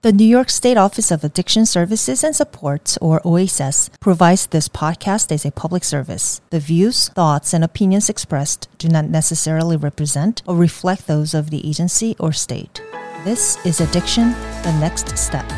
The 0.00 0.12
New 0.12 0.24
York 0.24 0.48
State 0.48 0.76
Office 0.76 1.10
of 1.10 1.24
Addiction 1.24 1.66
Services 1.66 2.22
and 2.22 2.36
Supports, 2.36 2.96
or 2.98 3.20
OASAS, 3.22 3.90
provides 3.98 4.46
this 4.46 4.68
podcast 4.68 5.32
as 5.32 5.44
a 5.44 5.50
public 5.50 5.82
service. 5.82 6.40
The 6.50 6.60
views, 6.60 7.08
thoughts, 7.08 7.52
and 7.52 7.64
opinions 7.64 8.08
expressed 8.08 8.68
do 8.78 8.88
not 8.88 9.06
necessarily 9.06 9.76
represent 9.76 10.40
or 10.46 10.54
reflect 10.54 11.08
those 11.08 11.34
of 11.34 11.50
the 11.50 11.68
agency 11.68 12.14
or 12.20 12.32
state. 12.32 12.80
This 13.24 13.58
is 13.66 13.80
Addiction, 13.80 14.30
the 14.62 14.78
Next 14.78 15.18
Step. 15.18 15.50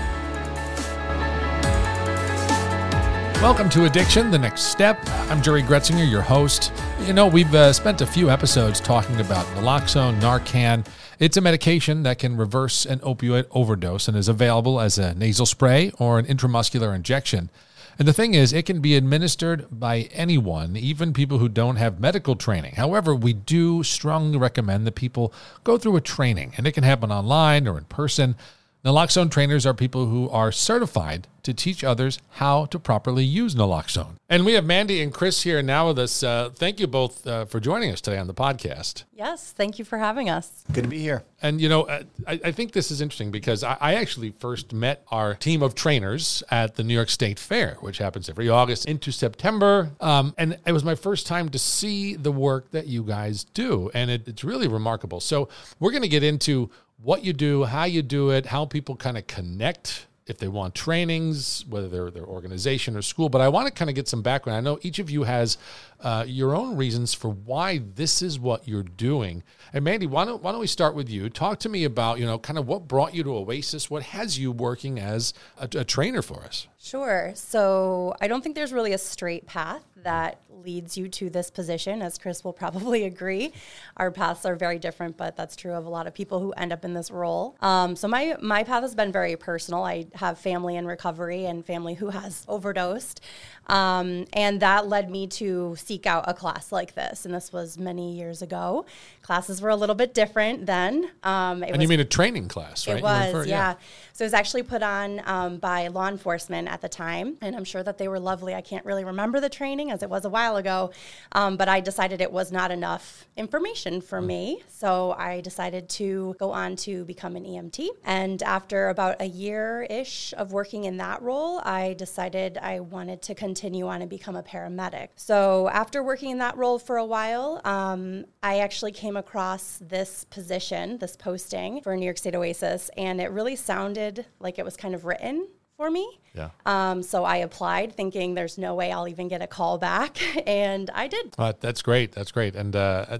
Welcome 3.43 3.68
to 3.70 3.84
Addiction, 3.84 4.30
the 4.30 4.38
Next 4.38 4.62
Step. 4.62 4.98
I'm 5.29 5.43
Jerry 5.43 5.62
Gretzinger, 5.62 6.11
your 6.11 6.22
host. 6.22 6.72
You 7.02 7.12
know, 7.12 7.27
we've 7.27 7.54
uh, 7.54 7.75
spent 7.75 8.00
a 8.00 8.07
few 8.07 8.30
episodes 8.30 8.80
talking 8.80 9.20
about 9.20 9.45
naloxone, 9.57 10.18
Narcan, 10.18 10.86
it's 11.21 11.37
a 11.37 11.43
medication 11.43 12.02
that 12.02 12.18
can 12.18 12.36
reverse 12.36 12.86
an 12.86 12.98
opioid 13.00 13.46
overdose 13.50 14.09
and 14.09 14.16
is 14.16 14.27
available 14.27 14.80
as 14.80 14.98
a 14.98 15.14
nasal 15.14 15.45
spray 15.45 15.93
or 15.99 16.18
an 16.18 16.25
intramuscular 16.25 16.95
injection. 16.95 17.50
And 17.99 18.08
the 18.08 18.14
thing 18.14 18.32
is, 18.32 18.54
it 18.54 18.64
can 18.64 18.81
be 18.81 18.96
administered 18.96 19.67
by 19.71 20.09
anyone, 20.12 20.75
even 20.75 21.12
people 21.12 21.36
who 21.36 21.50
don't 21.50 21.76
have 21.76 22.00
medical 22.00 22.35
training. 22.35 22.76
However, 22.76 23.14
we 23.14 23.35
do 23.35 23.82
strongly 23.82 24.39
recommend 24.39 24.86
that 24.86 24.95
people 24.95 25.35
go 25.62 25.76
through 25.76 25.96
a 25.96 26.00
training, 26.00 26.54
and 26.57 26.67
it 26.67 26.72
can 26.72 26.85
happen 26.85 27.12
online 27.12 27.68
or 27.68 27.76
in 27.76 27.84
person. 27.84 28.37
Naloxone 28.82 29.30
trainers 29.30 29.66
are 29.66 29.75
people 29.75 30.07
who 30.07 30.30
are 30.30 30.50
certified 30.50 31.29
to 31.43 31.52
teach 31.52 31.84
others 31.84 32.19
how 32.30 32.64
to 32.66 32.78
properly 32.78 33.25
use 33.25 33.55
naloxone. 33.55 34.16
And 34.28 34.47
we 34.47 34.55
have 34.55 34.64
Mandy 34.64 35.03
and 35.03 35.12
Chris 35.12 35.42
here 35.42 35.62
now 35.62 35.89
with 35.89 35.98
us. 35.98 36.22
Uh, 36.22 36.50
thank 36.55 36.80
you 36.80 36.86
both 36.86 37.27
uh, 37.27 37.44
for 37.44 37.61
joining 37.61 37.91
us 37.91 38.00
today 38.00 38.19
on 38.19 38.27
the 38.27 38.34
podcast. 38.34 39.05
Yes, 39.12 39.53
thank 39.53 39.78
you 39.78 39.84
for 39.84 39.98
having 39.98 40.30
us. 40.30 40.64
Good 40.72 40.84
to 40.84 40.89
be 40.89 40.98
here. 40.98 41.25
And, 41.42 41.61
you 41.61 41.69
know, 41.69 41.83
uh, 41.83 42.05
I, 42.27 42.41
I, 42.44 42.53
think 42.53 42.72
this 42.72 42.91
is 42.91 43.00
interesting 43.00 43.30
because 43.30 43.64
I, 43.64 43.77
I, 43.80 43.94
actually 43.94 44.34
first 44.39 44.72
met 44.75 45.03
our 45.11 45.34
team 45.34 45.62
of 45.62 45.75
trainers 45.75 46.42
at 46.50 46.77
the 46.77 46.84
New 46.84 46.94
York 46.94 47.08
State 47.08 47.39
Fair, 47.39 47.77
which 47.81 47.98
happens 47.98 48.28
every 48.28 48.48
August 48.48 48.87
into 48.87 49.11
September. 49.11 49.91
Um, 50.00 50.34
and 50.37 50.59
it 50.67 50.72
was 50.72 50.84
my 50.84 50.94
first 50.94 51.27
time 51.27 51.48
to 51.50 51.59
see 51.59 52.15
the 52.15 52.33
work 52.33 52.70
that 52.72 52.87
you 52.87 53.03
guys 53.03 53.44
do. 53.44 53.91
And 53.94 54.11
it, 54.11 54.28
it's 54.28 54.44
really 54.44 54.69
remarkable. 54.69 55.20
So 55.20 55.48
we're 55.78 55.92
going 55.92 56.03
to 56.03 56.09
get 56.09 56.22
into 56.22 56.70
what 57.03 57.25
you 57.25 57.33
do, 57.33 57.65
how 57.65 57.84
you 57.84 58.03
do 58.03 58.31
it, 58.31 58.47
how 58.47 58.65
people 58.67 58.97
kind 58.97 59.17
of 59.17 59.27
connect 59.27 60.06
if 60.31 60.39
they 60.39 60.47
want 60.47 60.77
trainings, 60.77 61.65
whether 61.69 61.89
they're 61.89 62.11
their 62.11 62.25
organization 62.25 62.97
or 62.97 63.03
school. 63.03 63.29
But 63.29 63.41
I 63.41 63.48
want 63.48 63.67
to 63.67 63.73
kind 63.73 63.91
of 63.91 63.97
get 63.97 64.06
some 64.06 64.23
background. 64.23 64.56
I 64.59 64.61
know 64.61 64.79
each 64.83 65.01
of 65.01 65.11
you 65.11 65.25
has 65.25 65.59
uh, 65.98 66.25
your 66.27 66.55
own 66.55 66.77
reasons 66.77 67.12
for 67.12 67.31
why 67.31 67.78
this 67.97 68.23
is 68.23 68.39
what 68.39 68.69
you're 68.69 68.84
doing. 68.84 69.43
And 69.73 69.84
Mandy, 69.84 70.06
why 70.06 70.25
don't 70.25 70.41
why 70.41 70.53
don't 70.53 70.61
we 70.61 70.69
start 70.69 70.95
with 70.95 71.11
you? 71.11 71.28
Talk 71.28 71.59
to 71.61 71.69
me 71.69 71.83
about 71.84 72.21
you 72.21 72.27
know 72.27 72.39
kind 72.39 72.59
of 72.59 72.69
what 72.69 72.87
brought 72.87 73.12
you 73.12 73.25
to 73.25 73.31
OASAS. 73.31 73.91
What 73.91 74.05
has 74.05 74.39
you 74.39 74.53
working 74.53 75.01
as 75.01 75.34
a, 75.59 75.69
a 75.78 75.84
trainer 75.84 76.23
for 76.23 76.45
us? 76.45 76.69
Sure. 76.78 77.33
So 77.34 78.15
I 78.21 78.28
don't 78.28 78.43
think 78.43 78.55
there's 78.55 78.73
really 78.73 78.93
a 78.93 78.98
straight 78.98 79.47
path 79.47 79.83
that 79.97 80.41
leads 80.62 80.97
you 80.97 81.08
to 81.08 81.30
this 81.30 81.50
position, 81.50 82.03
as 82.03 82.19
Chris 82.19 82.44
will 82.44 82.53
probably 82.53 83.05
agree. 83.12 83.53
Our 83.97 84.11
paths 84.11 84.44
are 84.44 84.56
very 84.56 84.78
different, 84.78 85.16
but 85.16 85.36
that's 85.36 85.56
true 85.56 85.72
of 85.72 85.86
a 85.86 85.89
lot 85.89 86.06
of 86.06 86.14
people 86.14 86.41
who 86.41 86.53
end 86.53 86.72
up 86.72 86.84
in 86.84 86.94
this 86.94 87.11
role. 87.11 87.56
Um, 87.61 87.97
so 87.97 88.08
my 88.08 88.36
my 88.41 88.64
path 88.64 88.83
has 88.83 88.94
been 88.94 89.12
very 89.12 89.36
personal. 89.36 89.84
I 89.84 90.06
have 90.14 90.38
family 90.38 90.77
in 90.77 90.86
recovery 90.86 91.47
and 91.47 91.64
family 91.64 91.94
who 91.94 92.11
has 92.11 92.44
overdosed, 92.48 93.20
um, 93.66 94.27
and 94.33 94.61
that 94.61 94.88
led 94.88 95.11
me 95.11 95.27
to 95.28 95.77
seek 95.77 96.06
out 96.06 96.25
a 96.27 96.34
class 96.34 96.72
like 96.72 96.94
this. 96.94 97.25
And 97.25 97.34
this 97.34 97.53
was 97.53 97.78
many 97.78 98.14
years 98.14 98.42
ago. 98.42 98.84
Classes 99.22 99.62
were 99.62 99.70
a 99.70 99.77
little 99.77 99.94
bit 99.94 100.14
different 100.14 100.66
then. 100.66 101.11
Um, 101.22 101.62
and 101.62 101.72
was, 101.72 101.81
you 101.81 101.88
mean 101.88 102.00
a 102.00 102.05
training 102.05 102.48
class, 102.48 102.86
right? 102.88 102.98
It 102.98 103.03
was, 103.03 103.47
yeah. 103.47 103.72
yeah. 103.72 103.75
So 104.12 104.25
it 104.25 104.27
was 104.27 104.34
actually 104.34 104.64
put 104.64 104.83
on 104.83 105.22
um, 105.25 105.58
by 105.58 105.88
law 105.88 106.08
enforcement 106.08 106.69
at 106.69 106.81
the 106.81 106.88
time, 106.88 107.36
and 107.41 107.55
I'm 107.55 107.64
sure 107.64 107.83
that 107.83 107.98
they 107.98 108.08
were 108.08 108.19
lovely. 108.19 108.55
I 108.55 108.61
can't 108.61 108.84
really 108.84 109.05
remember 109.05 109.41
the 109.41 109.48
training 109.48 109.91
as 109.91 110.03
it 110.03 110.11
was 110.11 110.25
a 110.25 110.31
while 110.31 110.50
ago, 110.56 110.91
um, 111.33 111.56
but 111.56 111.69
I 111.69 111.81
decided 111.81 112.21
it 112.21 112.33
was 112.33 112.53
not 112.53 112.71
enough 112.71 113.27
information 113.37 114.00
for 114.00 114.21
mm. 114.21 114.27
me. 114.27 114.62
So 114.69 115.12
I 115.12 115.41
decided 115.41 115.88
to 115.91 116.34
go 116.38 116.53
on 116.53 116.77
to 116.77 117.05
become 117.05 117.37
an 117.37 117.44
EMT. 117.44 117.88
And 118.05 118.43
after 118.43 118.88
about 118.88 119.21
a 119.21 119.27
year 119.27 119.87
ish 119.88 120.34
of 120.37 120.53
working 120.53 120.84
in 120.84 120.97
that 120.99 121.22
role, 121.22 121.61
I 121.65 121.94
decided 121.94 122.59
I 122.59 122.81
wanted 122.81 123.22
to 123.22 123.34
continue 123.34 123.87
on 123.88 124.00
and 124.00 124.11
become 124.11 124.37
a 124.37 124.43
paramedic. 124.43 125.09
So 125.16 125.69
after 125.69 126.03
working 126.03 126.31
in 126.31 126.38
that 126.38 126.56
role 126.56 126.78
for 126.78 126.97
a 126.97 127.05
while, 127.05 127.61
um, 127.65 128.25
I 128.43 128.61
actually 128.61 128.93
came 128.93 129.17
across 129.17 129.78
this 129.81 130.25
position, 130.25 130.99
this 130.99 131.17
posting 131.17 131.82
for 131.82 131.97
New 131.97 132.05
York 132.05 132.19
State 132.19 132.34
OASAS, 132.34 132.91
and 132.97 133.21
it 133.21 133.31
really 133.31 133.56
sounded 133.56 134.27
like 134.38 134.59
it 134.59 134.65
was 134.65 134.77
kind 134.77 134.94
of 134.94 135.05
written 135.05 135.47
for 135.81 135.91
me. 135.91 136.21
Yeah. 136.35 136.51
Um, 136.67 137.03
so 137.03 137.25
I 137.25 137.37
applied 137.37 137.95
thinking 137.95 138.35
there's 138.35 138.59
no 138.59 138.75
way 138.75 138.93
I'll 138.93 139.09
even 139.09 139.29
get 139.29 139.41
a 139.41 139.47
call 139.47 139.79
back. 139.79 140.19
And 140.47 140.91
I 140.91 141.07
did. 141.07 141.35
Uh, 141.39 141.53
that's 141.61 141.81
great. 141.81 142.13
That's 142.13 142.33
great. 142.33 142.57
And 142.57 142.75
uh, 142.75 143.19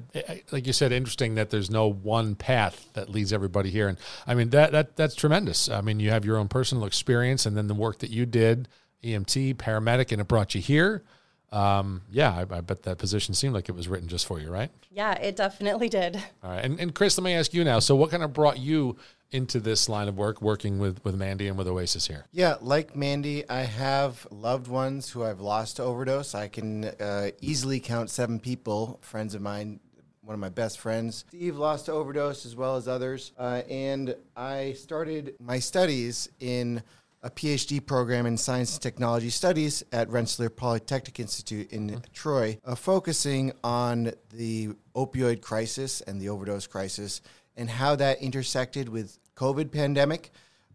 like 0.50 0.66
you 0.66 0.72
said, 0.72 0.91
interesting 0.91 1.37
that 1.37 1.50
there's 1.50 1.71
no 1.71 1.91
one 1.91 2.34
path 2.34 2.88
that 2.94 3.09
leads 3.09 3.32
everybody 3.32 3.71
here. 3.71 3.88
And 3.88 3.98
I 4.26 4.34
mean, 4.34 4.50
that, 4.50 4.72
that 4.72 4.97
that's 4.97 5.15
tremendous. 5.15 5.69
I 5.69 5.81
mean, 5.81 6.00
you 6.00 6.10
have 6.10 6.25
your 6.25 6.37
own 6.37 6.48
personal 6.48 6.84
experience 6.84 7.47
and 7.47 7.56
then 7.56 7.66
the 7.69 7.75
work 7.75 8.00
that 8.00 8.10
you 8.10 8.26
did, 8.26 8.69
EMT, 9.04 9.56
paramedic, 9.56 10.12
and 10.12 10.21
it 10.21 10.28
brought 10.28 10.54
you 10.54 10.60
here. 10.60 11.04
Um, 11.52 12.02
yeah, 12.10 12.32
I, 12.32 12.40
I, 12.42 12.60
bet 12.60 12.84
that 12.84 12.98
position 12.98 13.34
seemed 13.34 13.54
like 13.54 13.68
it 13.68 13.74
was 13.74 13.88
written 13.88 14.08
just 14.08 14.26
for 14.26 14.38
you, 14.38 14.50
right? 14.50 14.70
Yeah, 14.90 15.14
it 15.14 15.34
definitely 15.34 15.88
did. 15.88 16.16
All 16.44 16.50
right. 16.50 16.64
And, 16.64 16.78
and 16.78 16.94
Chris, 16.94 17.18
let 17.18 17.24
me 17.24 17.34
ask 17.34 17.52
you 17.52 17.64
now. 17.64 17.80
So, 17.80 17.96
what 17.96 18.10
kind 18.10 18.22
of 18.22 18.32
brought 18.32 18.58
you 18.60 18.96
into 19.32 19.58
this 19.58 19.88
line 19.88 20.06
of 20.06 20.16
work 20.16 20.40
working 20.40 20.78
with, 20.78 21.04
with 21.04 21.16
Mandy 21.16 21.48
and 21.48 21.58
with 21.58 21.66
OASAS 21.66 22.06
here? 22.06 22.26
Yeah, 22.32 22.56
like 22.60 22.94
Mandy, 22.94 23.48
I 23.48 23.62
have 23.62 24.26
loved 24.30 24.68
ones 24.68 25.10
who 25.10 25.24
I've 25.24 25.40
lost 25.40 25.76
to 25.76 25.82
overdose. 25.82 26.36
I 26.36 26.46
can 26.46 26.84
uh, 26.84 27.30
easily 27.40 27.80
count 27.80 28.10
seven 28.10 28.38
people, 28.38 28.98
friends 29.02 29.34
of 29.34 29.42
mine. 29.42 29.80
One 30.22 30.34
of 30.34 30.40
my 30.40 30.50
best 30.50 30.78
friends, 30.78 31.24
Steve, 31.28 31.56
lost 31.56 31.86
to 31.86 31.92
overdose 31.92 32.46
as 32.46 32.54
well 32.54 32.76
as 32.76 32.86
others. 32.86 33.32
Uh, 33.36 33.62
and 33.68 34.14
I 34.36 34.74
started 34.74 35.34
my 35.40 35.58
studies 35.58 36.28
in 36.38 36.82
a 37.22 37.31
PhD 37.31 37.84
program 37.84 38.25
in 38.26 38.36
science 38.36 38.75
and 38.75 38.82
technology 38.82 39.31
studies 39.31 39.84
at 39.92 40.08
Rensselaer 40.08 40.50
Polytechnic 40.50 41.20
Institute 41.20 41.70
in 41.70 41.88
mm-hmm. 41.88 41.98
Troy, 42.14 42.58
uh, 42.64 42.75
focusing 42.75 43.53
on 43.62 44.12
the 44.32 44.70
opioid 44.94 45.42
crisis 45.42 46.00
and 46.03 46.20
the 46.20 46.28
overdose 46.30 46.66
crisis 46.66 47.20
and 47.56 47.69
how 47.69 47.94
that 47.97 48.22
intersected 48.22 48.88
with 48.88 49.19
COVID 49.36 49.70
pandemic. 49.70 50.30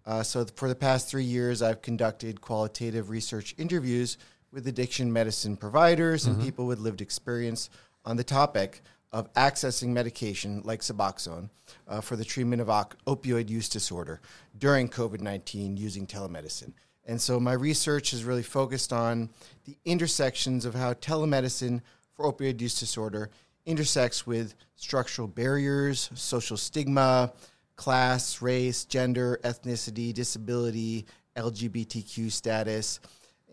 Uh, 0.06 0.22
so 0.22 0.46
for 0.56 0.70
the 0.70 0.76
past 0.76 1.10
three 1.10 1.24
years, 1.24 1.62
I've 1.64 1.82
conducted 1.82 2.42
qualitative 2.42 3.10
research 3.10 3.56
interviews 3.58 4.18
with 4.52 4.68
addiction 4.68 5.12
medicine 5.12 5.58
providers 5.58 6.24
mm-hmm. 6.24 6.36
and 6.36 6.44
people 6.44 6.68
with 6.68 6.80
lived 6.80 7.02
experience 7.02 7.70
on 8.06 8.18
the 8.18 8.24
topic 8.24 8.82
of 9.16 9.32
accessing 9.36 9.88
medication 9.94 10.62
like 10.66 10.82
Suboxone 10.82 11.50
uh, 11.88 12.02
for 12.02 12.18
the 12.18 12.26
treatment 12.26 12.62
of 12.62 12.68
opioid 12.68 13.50
use 13.50 13.70
disorder 13.70 14.20
during 14.58 14.90
COVID 14.90 15.22
19 15.22 15.78
using 15.78 16.06
telemedicine. 16.06 16.74
And 17.06 17.22
so 17.22 17.40
my 17.40 17.54
research 17.54 18.12
is 18.12 18.26
really 18.26 18.44
focused 18.44 18.92
on 18.92 19.30
the 19.64 19.78
intersections 19.86 20.66
of 20.66 20.76
how 20.76 20.92
telemedicine 20.96 21.80
for 22.14 22.30
opioid 22.30 22.60
use 22.60 22.78
disorder 22.78 23.30
intersects 23.66 24.28
with 24.28 24.54
structural 24.76 25.30
barriers, 25.30 26.10
social 26.14 26.58
stigma, 26.58 27.32
class, 27.78 28.42
race, 28.42 28.84
gender, 28.84 29.40
ethnicity, 29.46 30.14
disability, 30.14 31.06
LGBTQ 31.38 32.30
status. 32.30 33.00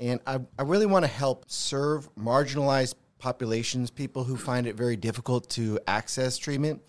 And 0.00 0.18
I, 0.26 0.40
I 0.58 0.62
really 0.62 0.86
want 0.86 1.04
to 1.04 1.10
help 1.10 1.44
serve 1.46 2.12
marginalized 2.16 2.94
populations, 3.22 3.90
people 3.90 4.24
who 4.24 4.36
find 4.36 4.66
it 4.66 4.74
very 4.74 4.96
difficult 4.96 5.48
to 5.50 5.78
access 5.86 6.36
treatment, 6.36 6.82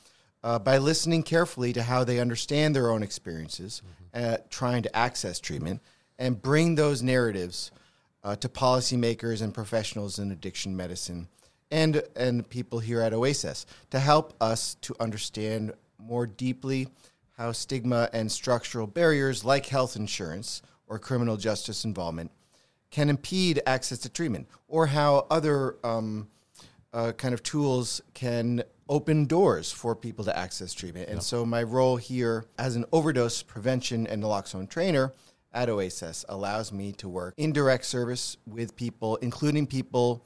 uh, 0.43 0.59
by 0.59 0.77
listening 0.79 1.23
carefully 1.23 1.71
to 1.71 1.83
how 1.83 2.03
they 2.03 2.19
understand 2.19 2.75
their 2.75 2.89
own 2.89 3.03
experiences, 3.03 3.81
mm-hmm. 4.15 4.35
trying 4.49 4.83
to 4.83 4.95
access 4.95 5.39
treatment, 5.39 5.79
and 6.17 6.41
bring 6.41 6.75
those 6.75 7.01
narratives 7.03 7.71
uh, 8.23 8.35
to 8.35 8.49
policymakers 8.49 9.41
and 9.41 9.53
professionals 9.53 10.19
in 10.19 10.31
addiction 10.31 10.75
medicine 10.75 11.27
and 11.71 12.03
and 12.15 12.47
people 12.49 12.79
here 12.79 13.01
at 13.01 13.13
OASAS 13.13 13.65
to 13.89 13.99
help 13.99 14.33
us 14.39 14.75
to 14.81 14.95
understand 14.99 15.73
more 15.97 16.27
deeply 16.27 16.87
how 17.37 17.51
stigma 17.51 18.09
and 18.13 18.31
structural 18.31 18.85
barriers 18.85 19.43
like 19.43 19.65
health 19.65 19.95
insurance 19.95 20.61
or 20.87 20.99
criminal 20.99 21.35
justice 21.35 21.83
involvement 21.83 22.31
can 22.93 23.09
impede 23.09 23.59
access 23.65 23.97
to 23.97 24.07
treatment, 24.07 24.47
or 24.67 24.85
how 24.85 25.25
other 25.31 25.77
um, 25.83 26.27
uh, 26.93 27.11
kind 27.13 27.33
of 27.33 27.41
tools 27.41 28.01
can 28.13 28.63
open 28.87 29.25
doors 29.25 29.71
for 29.71 29.95
people 29.95 30.23
to 30.23 30.37
access 30.37 30.75
treatment. 30.75 31.09
And 31.09 31.21
so, 31.21 31.43
my 31.43 31.63
role 31.63 31.97
here 31.97 32.45
as 32.59 32.75
an 32.75 32.85
overdose 32.91 33.41
prevention 33.41 34.05
and 34.05 34.21
naloxone 34.21 34.69
trainer 34.69 35.11
at 35.53 35.69
OASAS 35.69 36.23
allows 36.29 36.71
me 36.71 36.91
to 36.93 37.09
work 37.09 37.33
in 37.35 37.51
direct 37.51 37.85
service 37.85 38.37
with 38.45 38.75
people, 38.75 39.15
including 39.17 39.65
people 39.65 40.23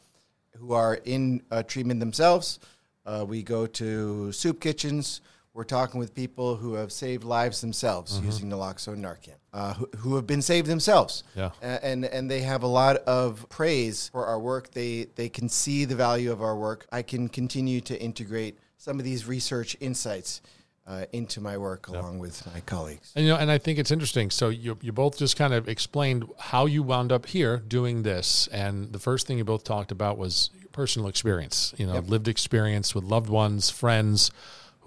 who 0.57 0.73
are 0.73 0.95
in 1.05 1.41
uh, 1.49 1.63
treatment 1.63 2.01
themselves. 2.01 2.59
Uh, 3.05 3.23
we 3.25 3.43
go 3.43 3.65
to 3.65 4.33
soup 4.33 4.59
kitchens 4.59 5.21
We're 5.57 5.63
talking 5.63 5.99
with 5.99 6.13
people 6.13 6.55
who 6.55 6.75
have 6.75 6.91
saved 6.91 7.23
lives 7.23 7.61
themselves 7.61 8.13
Mm-hmm. 8.17 8.25
using 8.27 8.49
naloxone 8.51 8.99
Narcan, 8.99 9.37
uh, 9.53 9.73
who, 9.73 9.89
who 9.97 10.15
have 10.15 10.27
been 10.27 10.43
saved 10.43 10.67
themselves. 10.67 11.23
Yeah. 11.35 11.49
And 11.63 12.05
and 12.05 12.29
they 12.29 12.41
have 12.41 12.61
a 12.61 12.67
lot 12.67 12.97
of 12.97 13.49
praise 13.49 14.09
for 14.09 14.27
our 14.27 14.39
work. 14.39 14.69
They 14.69 15.07
they 15.15 15.29
can 15.29 15.49
see 15.49 15.85
the 15.85 15.95
value 15.95 16.31
of 16.31 16.43
our 16.43 16.55
work. 16.55 16.85
I 16.91 17.01
can 17.01 17.27
continue 17.27 17.81
to 17.81 17.99
integrate 17.99 18.59
some 18.77 18.99
of 18.99 19.03
these 19.03 19.25
research 19.25 19.75
insights 19.79 20.41
uh, 20.85 21.05
into 21.11 21.41
my 21.41 21.57
work 21.57 21.87
along 21.87 22.19
with 22.19 22.45
my 22.53 22.59
colleagues. 22.59 23.11
And 23.15 23.25
you 23.25 23.31
know, 23.31 23.39
and 23.39 23.49
I 23.49 23.57
think 23.57 23.79
it's 23.79 23.89
interesting. 23.89 24.29
So 24.29 24.49
you 24.49 24.77
you 24.81 24.91
both 24.91 25.17
just 25.17 25.37
kind 25.37 25.55
of 25.55 25.67
explained 25.67 26.25
how 26.37 26.67
you 26.67 26.83
wound 26.83 27.11
up 27.11 27.25
here 27.25 27.57
doing 27.57 28.03
this, 28.03 28.47
and 28.51 28.93
the 28.93 28.99
first 28.99 29.25
thing 29.25 29.39
you 29.39 29.43
both 29.43 29.63
talked 29.63 29.91
about 29.91 30.19
was 30.19 30.51
your 30.59 30.69
personal 30.69 31.07
experience. 31.09 31.73
You 31.77 31.87
know, 31.87 31.97
lived 31.97 32.27
experience 32.27 32.93
with 32.93 33.05
loved 33.05 33.29
ones, 33.29 33.71
friends 33.71 34.29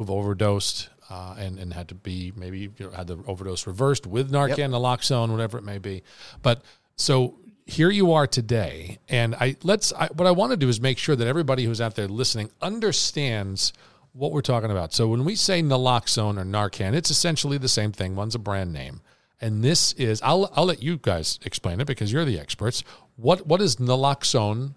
who've 0.00 0.11
overdosed. 0.11 0.88
Uh, 1.12 1.35
and, 1.41 1.58
and 1.58 1.75
had 1.75 1.88
to 1.88 1.94
be 1.97 2.32
maybe 2.37 2.61
you 2.61 2.73
know, 2.79 2.91
had 2.91 3.08
the 3.08 3.19
overdose 3.26 3.67
reversed 3.67 4.06
with 4.06 4.31
Narcan, 4.31 4.70
naloxone, 4.70 5.32
whatever 5.32 5.58
it 5.58 5.64
may 5.64 5.79
be. 5.79 6.05
But 6.41 6.62
so 6.94 7.35
here 7.67 7.91
you 7.91 8.12
are 8.12 8.29
today, 8.29 8.99
and 9.08 9.35
I 9.35 9.56
let's 9.62 9.93
I, 9.93 10.06
what 10.14 10.29
I 10.29 10.31
want 10.31 10.50
to 10.52 10.56
do 10.56 10.69
is 10.69 10.81
make 10.81 10.99
sure 10.99 11.17
that 11.17 11.26
everybody 11.26 11.64
who's 11.64 11.81
out 11.81 11.97
there 11.97 12.06
listening 12.06 12.50
understands 12.62 13.73
what 14.12 14.32
we're 14.32 14.41
talking 14.41 14.70
about. 14.70 14.93
So 14.93 15.08
when 15.08 15.25
we 15.25 15.35
say 15.35 15.62
naloxone 15.62 16.38
or 16.38 16.44
Narcan, 16.44 16.94
it's 16.94 17.11
essentially 17.11 17.58
the 17.58 17.69
same 17.69 17.91
thing. 17.91 18.14
One's 18.14 18.37
a 18.37 18.38
brand 18.38 18.73
name, 18.73 19.00
and 19.41 19.64
this 19.64 19.93
is 19.94 20.20
I'll 20.23 20.50
I'll 20.55 20.67
let 20.67 20.82
you 20.82 20.97
guys 20.97 21.38
explain 21.44 21.81
it 21.81 21.87
because 21.87 22.12
you're 22.12 22.25
the 22.25 22.38
experts. 22.38 22.85
What 23.17 23.47
what 23.49 23.58
does 23.58 23.76
naloxone 23.76 24.75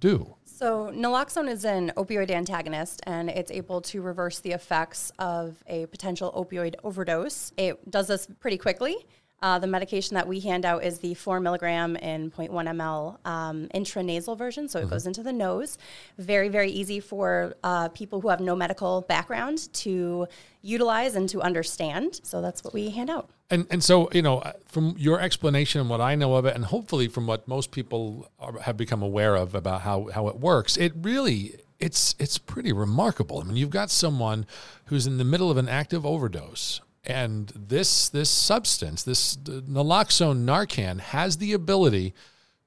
do? 0.00 0.35
So, 0.56 0.90
naloxone 0.90 1.50
is 1.50 1.66
an 1.66 1.92
opioid 1.98 2.30
antagonist 2.30 3.02
and 3.06 3.28
it's 3.28 3.50
able 3.50 3.82
to 3.82 4.00
reverse 4.00 4.38
the 4.38 4.52
effects 4.52 5.12
of 5.18 5.62
a 5.66 5.84
potential 5.84 6.32
opioid 6.32 6.76
overdose. 6.82 7.52
It 7.58 7.90
does 7.90 8.06
this 8.06 8.26
pretty 8.40 8.56
quickly. 8.56 8.96
Uh, 9.42 9.58
the 9.58 9.66
medication 9.66 10.14
that 10.14 10.26
we 10.26 10.40
hand 10.40 10.64
out 10.64 10.82
is 10.82 10.98
the 10.98 11.12
4 11.14 11.40
milligram 11.40 11.94
in 11.96 12.30
0.1 12.30 12.50
ml 12.50 13.18
um, 13.26 13.68
intranasal 13.74 14.36
version, 14.36 14.68
so 14.68 14.80
it 14.80 14.88
goes 14.88 15.06
into 15.06 15.22
the 15.22 15.32
nose. 15.32 15.76
Very, 16.18 16.48
very 16.48 16.70
easy 16.70 17.00
for 17.00 17.54
uh, 17.62 17.88
people 17.88 18.20
who 18.20 18.28
have 18.28 18.40
no 18.40 18.56
medical 18.56 19.02
background 19.02 19.72
to 19.74 20.26
utilize 20.62 21.16
and 21.16 21.28
to 21.28 21.42
understand. 21.42 22.20
So, 22.22 22.40
that's 22.40 22.64
what 22.64 22.72
we 22.72 22.90
hand 22.90 23.10
out. 23.10 23.30
And 23.50 23.66
and 23.70 23.84
so 23.84 24.08
you 24.12 24.22
know, 24.22 24.42
from 24.66 24.94
your 24.98 25.20
explanation 25.20 25.80
and 25.80 25.90
what 25.90 26.00
I 26.00 26.14
know 26.14 26.34
of 26.34 26.46
it, 26.46 26.54
and 26.56 26.64
hopefully 26.64 27.06
from 27.06 27.26
what 27.26 27.46
most 27.46 27.70
people 27.70 28.28
are, 28.40 28.58
have 28.60 28.76
become 28.76 29.02
aware 29.02 29.36
of 29.36 29.54
about 29.54 29.82
how 29.82 30.08
how 30.12 30.28
it 30.28 30.40
works, 30.40 30.76
it 30.76 30.92
really 30.96 31.56
it's 31.78 32.14
it's 32.18 32.38
pretty 32.38 32.72
remarkable. 32.72 33.40
I 33.40 33.44
mean, 33.44 33.56
you've 33.56 33.70
got 33.70 33.90
someone 33.90 34.46
who's 34.86 35.06
in 35.06 35.18
the 35.18 35.24
middle 35.24 35.50
of 35.50 35.56
an 35.56 35.68
active 35.68 36.04
overdose, 36.06 36.80
and 37.06 37.52
this 37.54 38.08
this 38.08 38.28
substance, 38.28 39.02
this 39.04 39.36
naloxone 39.36 40.44
Narcan, 40.44 41.00
has 41.00 41.38
the 41.38 41.52
ability 41.52 42.12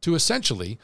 to 0.02 0.16
essentially 0.16 0.80